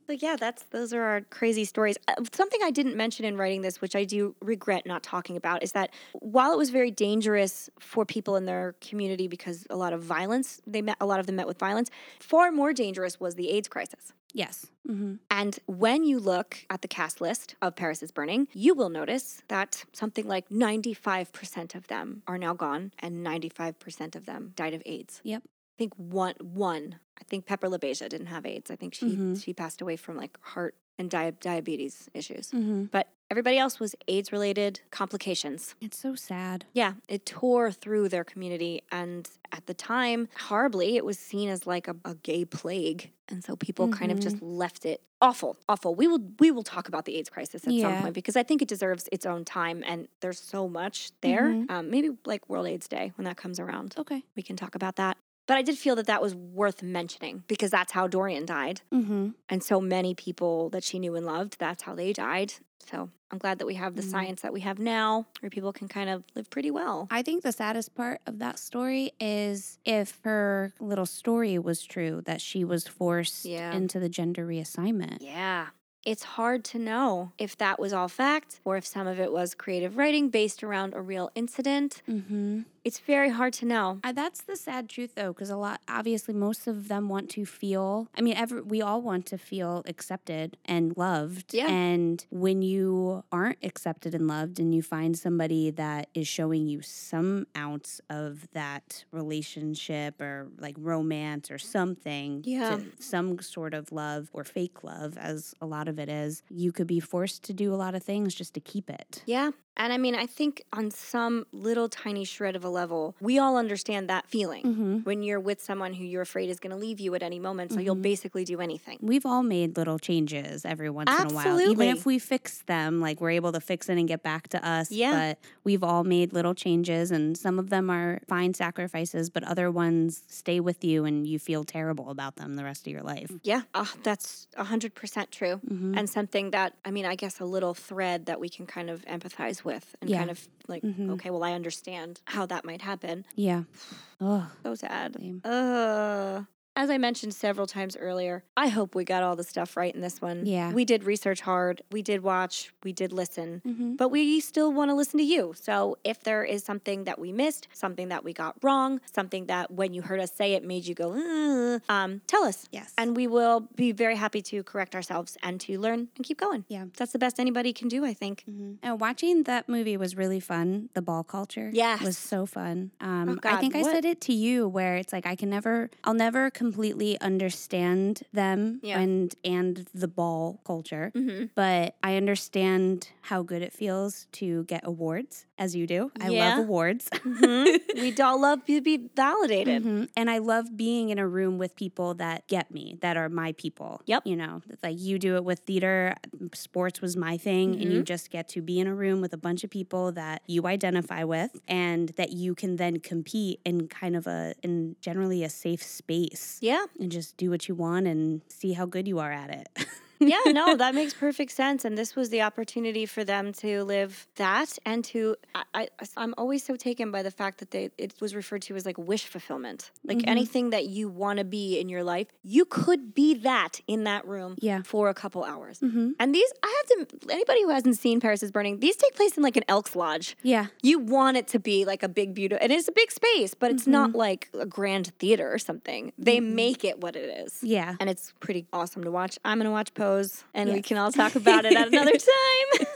[0.07, 1.95] but yeah, that's those are our crazy stories.
[2.09, 5.63] Uh, something I didn't mention in writing this, which I do regret not talking about,
[5.63, 9.93] is that while it was very dangerous for people in their community because a lot
[9.93, 11.89] of violence, they met a lot of them met with violence.
[12.19, 14.11] Far more dangerous was the AIDS crisis.
[14.43, 14.67] Yes.
[14.85, 18.89] hmm And when you look at the cast list of Paris is Burning, you will
[18.89, 19.71] notice that
[20.01, 25.21] something like 95% of them are now gone and 95% of them died of AIDS.
[25.23, 25.43] Yep.
[25.45, 26.85] I think one one.
[27.19, 28.69] I think Pepper LaBeija didn't have AIDS.
[28.71, 29.43] I think she Mhm.
[29.43, 32.51] she passed away from like heart and dia- diabetes issues.
[32.51, 35.75] hmm But everybody else was AIDS related complications.
[35.81, 36.65] It's so sad.
[36.73, 38.81] Yeah, it tore through their community.
[38.91, 43.11] And at the time, horribly, it was seen as like a, a gay plague.
[43.29, 45.93] And so people kind of just left it awful, awful.
[45.95, 48.61] We will we will talk about the AIDS crisis at some point because I think
[48.61, 51.49] it deserves its own time and there's so much there.
[51.49, 51.69] Mhm.
[51.69, 54.23] Um, maybe like World AIDS Day when that comes around Okay.
[54.37, 55.17] we can talk about that.
[55.47, 58.81] But I did feel that that was worth mentioning because that's how Dorian died.
[58.93, 59.29] Mm-hmm.
[59.49, 62.53] And so many people that she knew and loved, that's how they died.
[62.91, 64.11] So I'm glad that we have the Mhm.
[64.11, 67.07] science that we have now where people can kind of live pretty well.
[67.11, 72.21] I think the saddest part of that story is if her little story was true
[72.25, 73.73] that she was forced Yeah.
[73.73, 75.17] into the gender reassignment.
[75.21, 75.67] Yeah.
[76.05, 79.53] It's hard to know if that was all fact or if some of it was
[79.53, 82.01] creative writing based around a real incident.
[82.07, 82.61] Mm-hmm.
[82.87, 83.99] It's very hard to know.
[84.01, 87.45] Uh, that's the sad truth, though, because a lot, obviously, most of them want to
[87.45, 88.07] feel.
[88.17, 91.53] I mean, every, we all want to feel accepted and loved.
[91.53, 91.67] Yeah.
[91.67, 96.81] And when you aren't accepted and loved, and you find somebody that is showing you
[96.81, 102.79] some ounce of that relationship or like romance or something, Yeah.
[102.99, 106.87] some sort of love or fake love, as a lot of it is, you could
[106.87, 109.23] be forced to do a lot of things just to keep it.
[109.25, 109.51] Yeah.
[109.77, 113.57] And I mean, I think on some little tiny shred of a level, we all
[113.57, 114.63] understand that feeling.
[114.63, 114.97] Mm-hmm.
[115.03, 117.71] when you're with someone who you're afraid is going to leave you at any moment.
[117.71, 118.01] So you'll Mhm.
[118.01, 118.97] basically do anything.
[119.01, 121.61] We've all made little changes every once in a while.
[121.61, 124.67] Even if we fix them, like we're able to fix it and get back to
[124.67, 124.91] us.
[124.91, 125.11] Yeah.
[125.11, 129.69] But we've all made little changes, and some of them are fine sacrifices, but other
[129.71, 133.31] ones stay with you and you feel terrible about them the rest of your life.
[133.43, 135.59] Yeah, uh, that's 100% true.
[135.69, 135.97] Mhm.
[135.97, 139.05] And something that, I mean, I guess a little thread that we can kind of
[139.05, 139.66] empathize with
[140.01, 140.17] and Yeah.
[140.19, 141.11] kind of like, Mhm.
[141.11, 143.25] okay, well, I understand how that might happen.
[143.35, 143.63] Yeah.
[144.19, 145.15] Oh, So sad.
[145.19, 145.41] Same.
[145.45, 146.43] Uh,
[146.77, 149.99] as I mentioned several times earlier, I hope we got all the stuff right in
[150.01, 150.45] this one.
[150.45, 150.71] Yeah.
[150.71, 153.95] We did research hard, we did watch, we did listen, Mm-hmm.
[153.95, 155.53] but we still want to listen to you.
[155.59, 159.71] So if there is something that we missed, something that we got wrong, something that
[159.71, 162.67] when you heard us say it made you go, "Uh," um, tell us.
[162.71, 162.93] Yes.
[162.97, 166.63] And we will be very happy to correct ourselves and to learn and keep going.
[166.67, 166.85] Yeah.
[166.95, 168.43] That's the best anybody can do, I think.
[168.49, 168.73] Mm-hmm.
[168.83, 170.89] And watching that movie was really fun.
[170.93, 172.01] The ball culture, Yes.
[172.01, 172.91] was so fun.
[173.01, 175.35] Um, Oh, I God, think I what- said it to you where it's like I
[175.35, 178.99] can never, I'll never completely understand them Yeah.
[178.99, 181.45] and and the ball culture, Mm-hmm.
[181.55, 186.11] but I understand how good it feels to get awards, as you do.
[186.19, 186.43] I Yeah.
[186.45, 187.09] love awards.
[187.27, 188.01] Mm-hmm.
[188.01, 189.83] we all love to be validated.
[189.83, 190.09] Mhm.
[190.17, 193.51] And I love being in a room with people that get me, that are my
[193.53, 194.01] people.
[194.05, 194.21] Yep.
[194.25, 196.15] You know, like you do it with theater,
[196.53, 197.91] sports was my thing, and Mm-hmm.
[197.91, 200.65] you just get to be in a room with a bunch of people that you
[200.67, 205.49] identify with and that you can then compete in kind of a, in generally a
[205.49, 206.85] safe space Yeah.
[206.99, 209.69] and just do what you want and see how good you are at it.
[210.19, 211.85] yeah, no, that makes perfect sense.
[211.85, 215.35] And this was the opportunity for them to live that and to.
[215.55, 218.75] I, I, I'm always so taken by the fact that they it was referred to
[218.75, 219.91] as like wish fulfillment.
[220.03, 220.29] Like Mm-hmm.
[220.29, 224.25] anything that you want to be in your life, you could be that in that
[224.27, 224.81] room Yeah.
[224.83, 225.79] for a couple hours.
[225.79, 226.11] mm-hmm.
[226.19, 227.31] And these, I have to.
[227.31, 230.35] Anybody who hasn't seen Paris is Burning, these take place in like an Elks Lodge.
[230.41, 230.67] Yeah.
[230.81, 233.69] You want it to be like a big, beautiful, and it's a big space, but
[233.71, 234.17] it's not Mm-hmm.
[234.17, 236.13] like a grand theater or something.
[236.17, 237.95] They make it what it is Yeah.
[237.99, 239.37] and it's pretty awesome to watch.
[239.45, 242.87] I'm gonna watch Pose, and we can all talk about it at another time.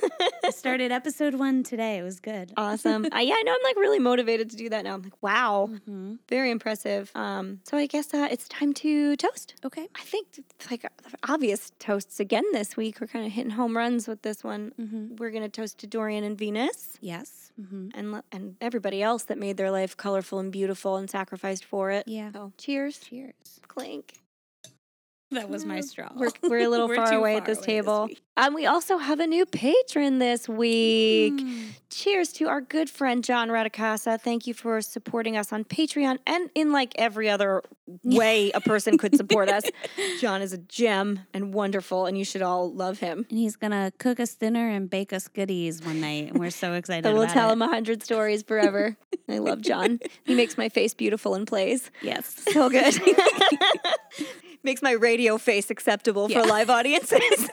[0.46, 1.98] I started episode one today.
[1.98, 2.54] It was good.
[2.56, 3.06] awesome.
[3.12, 3.52] I, yeah, I know.
[3.52, 4.94] I'm like really motivated to do that now.
[4.94, 7.12] I'm like, wow, hmm very impressive.
[7.16, 9.56] Um, so I guess uh, it's time to toast.
[9.66, 9.88] Okay.
[9.96, 10.28] I think
[10.70, 10.86] like
[11.28, 13.00] obvious toasts again this week.
[13.02, 14.72] We're kind of hitting home runs with this one.
[14.80, 15.16] Mm-hmm.
[15.18, 16.98] We're gonna toast to Dorian and Venus.
[17.02, 17.52] Yes.
[17.60, 17.90] Mm-hmm.
[17.94, 22.08] And, and everybody else that made their life colorful and beautiful and sacrificed for it.
[22.08, 22.32] Yeah.
[22.32, 23.60] So cheers, Cheers.
[23.68, 24.21] clink.
[25.32, 26.10] That was my straw.
[26.16, 28.06] We're, we're a little We're far away far at this away table.
[28.08, 28.22] week.
[28.38, 31.34] and we also have a new patron this week.
[31.34, 31.68] Mm.
[31.90, 34.20] Cheers to our good friend John Radicasa.
[34.20, 37.62] Thank you for supporting us on Patreon and in like every other
[38.04, 39.64] way a person could support us.
[40.20, 43.26] John is a gem and wonderful, and you should all love him.
[43.30, 46.74] And he's gonna cook us dinner and bake us goodies one night, and we're so
[46.82, 47.14] excited.
[47.14, 47.54] We'll tell it.
[47.54, 48.96] him a hundred stories forever.
[49.30, 50.00] I love John.
[50.26, 51.90] He makes my face beautiful in plays.
[52.02, 52.36] Yes.
[52.52, 52.96] So good.
[54.64, 56.42] Makes my radio face acceptable Yeah.
[56.42, 57.50] for live audiences.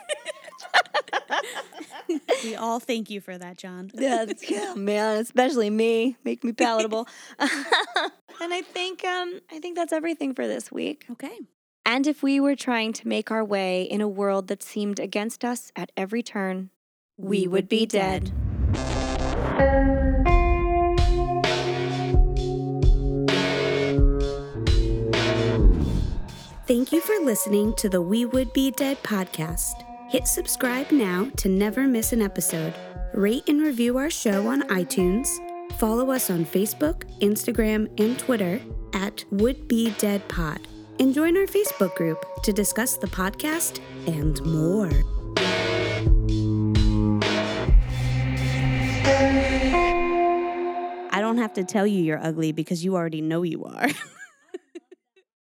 [2.43, 3.91] we all thank you for that, John.
[3.93, 7.07] Yeah, yeah, man, especially me, make me palatable.
[7.39, 7.49] and
[8.53, 11.05] I think um I think that's everything for this week.
[11.11, 11.37] Okay.
[11.85, 15.43] And if we were trying to make our way in a world that seemed against
[15.43, 16.69] us at every turn,
[17.17, 18.31] we, would be dead.
[26.69, 29.83] Thank you for listening to the We Would Be Dead podcast.
[30.11, 32.75] Hit subscribe now to never miss an episode.
[33.11, 35.39] Rate and review our show on iTunes.
[35.79, 38.61] Follow us on Facebook, Instagram, and Twitter
[38.93, 40.59] at Would Be Dead Pod.
[40.99, 44.91] And join our Facebook group to discuss the podcast and more.
[51.11, 53.87] I don't have to tell you you're ugly because you already know you are.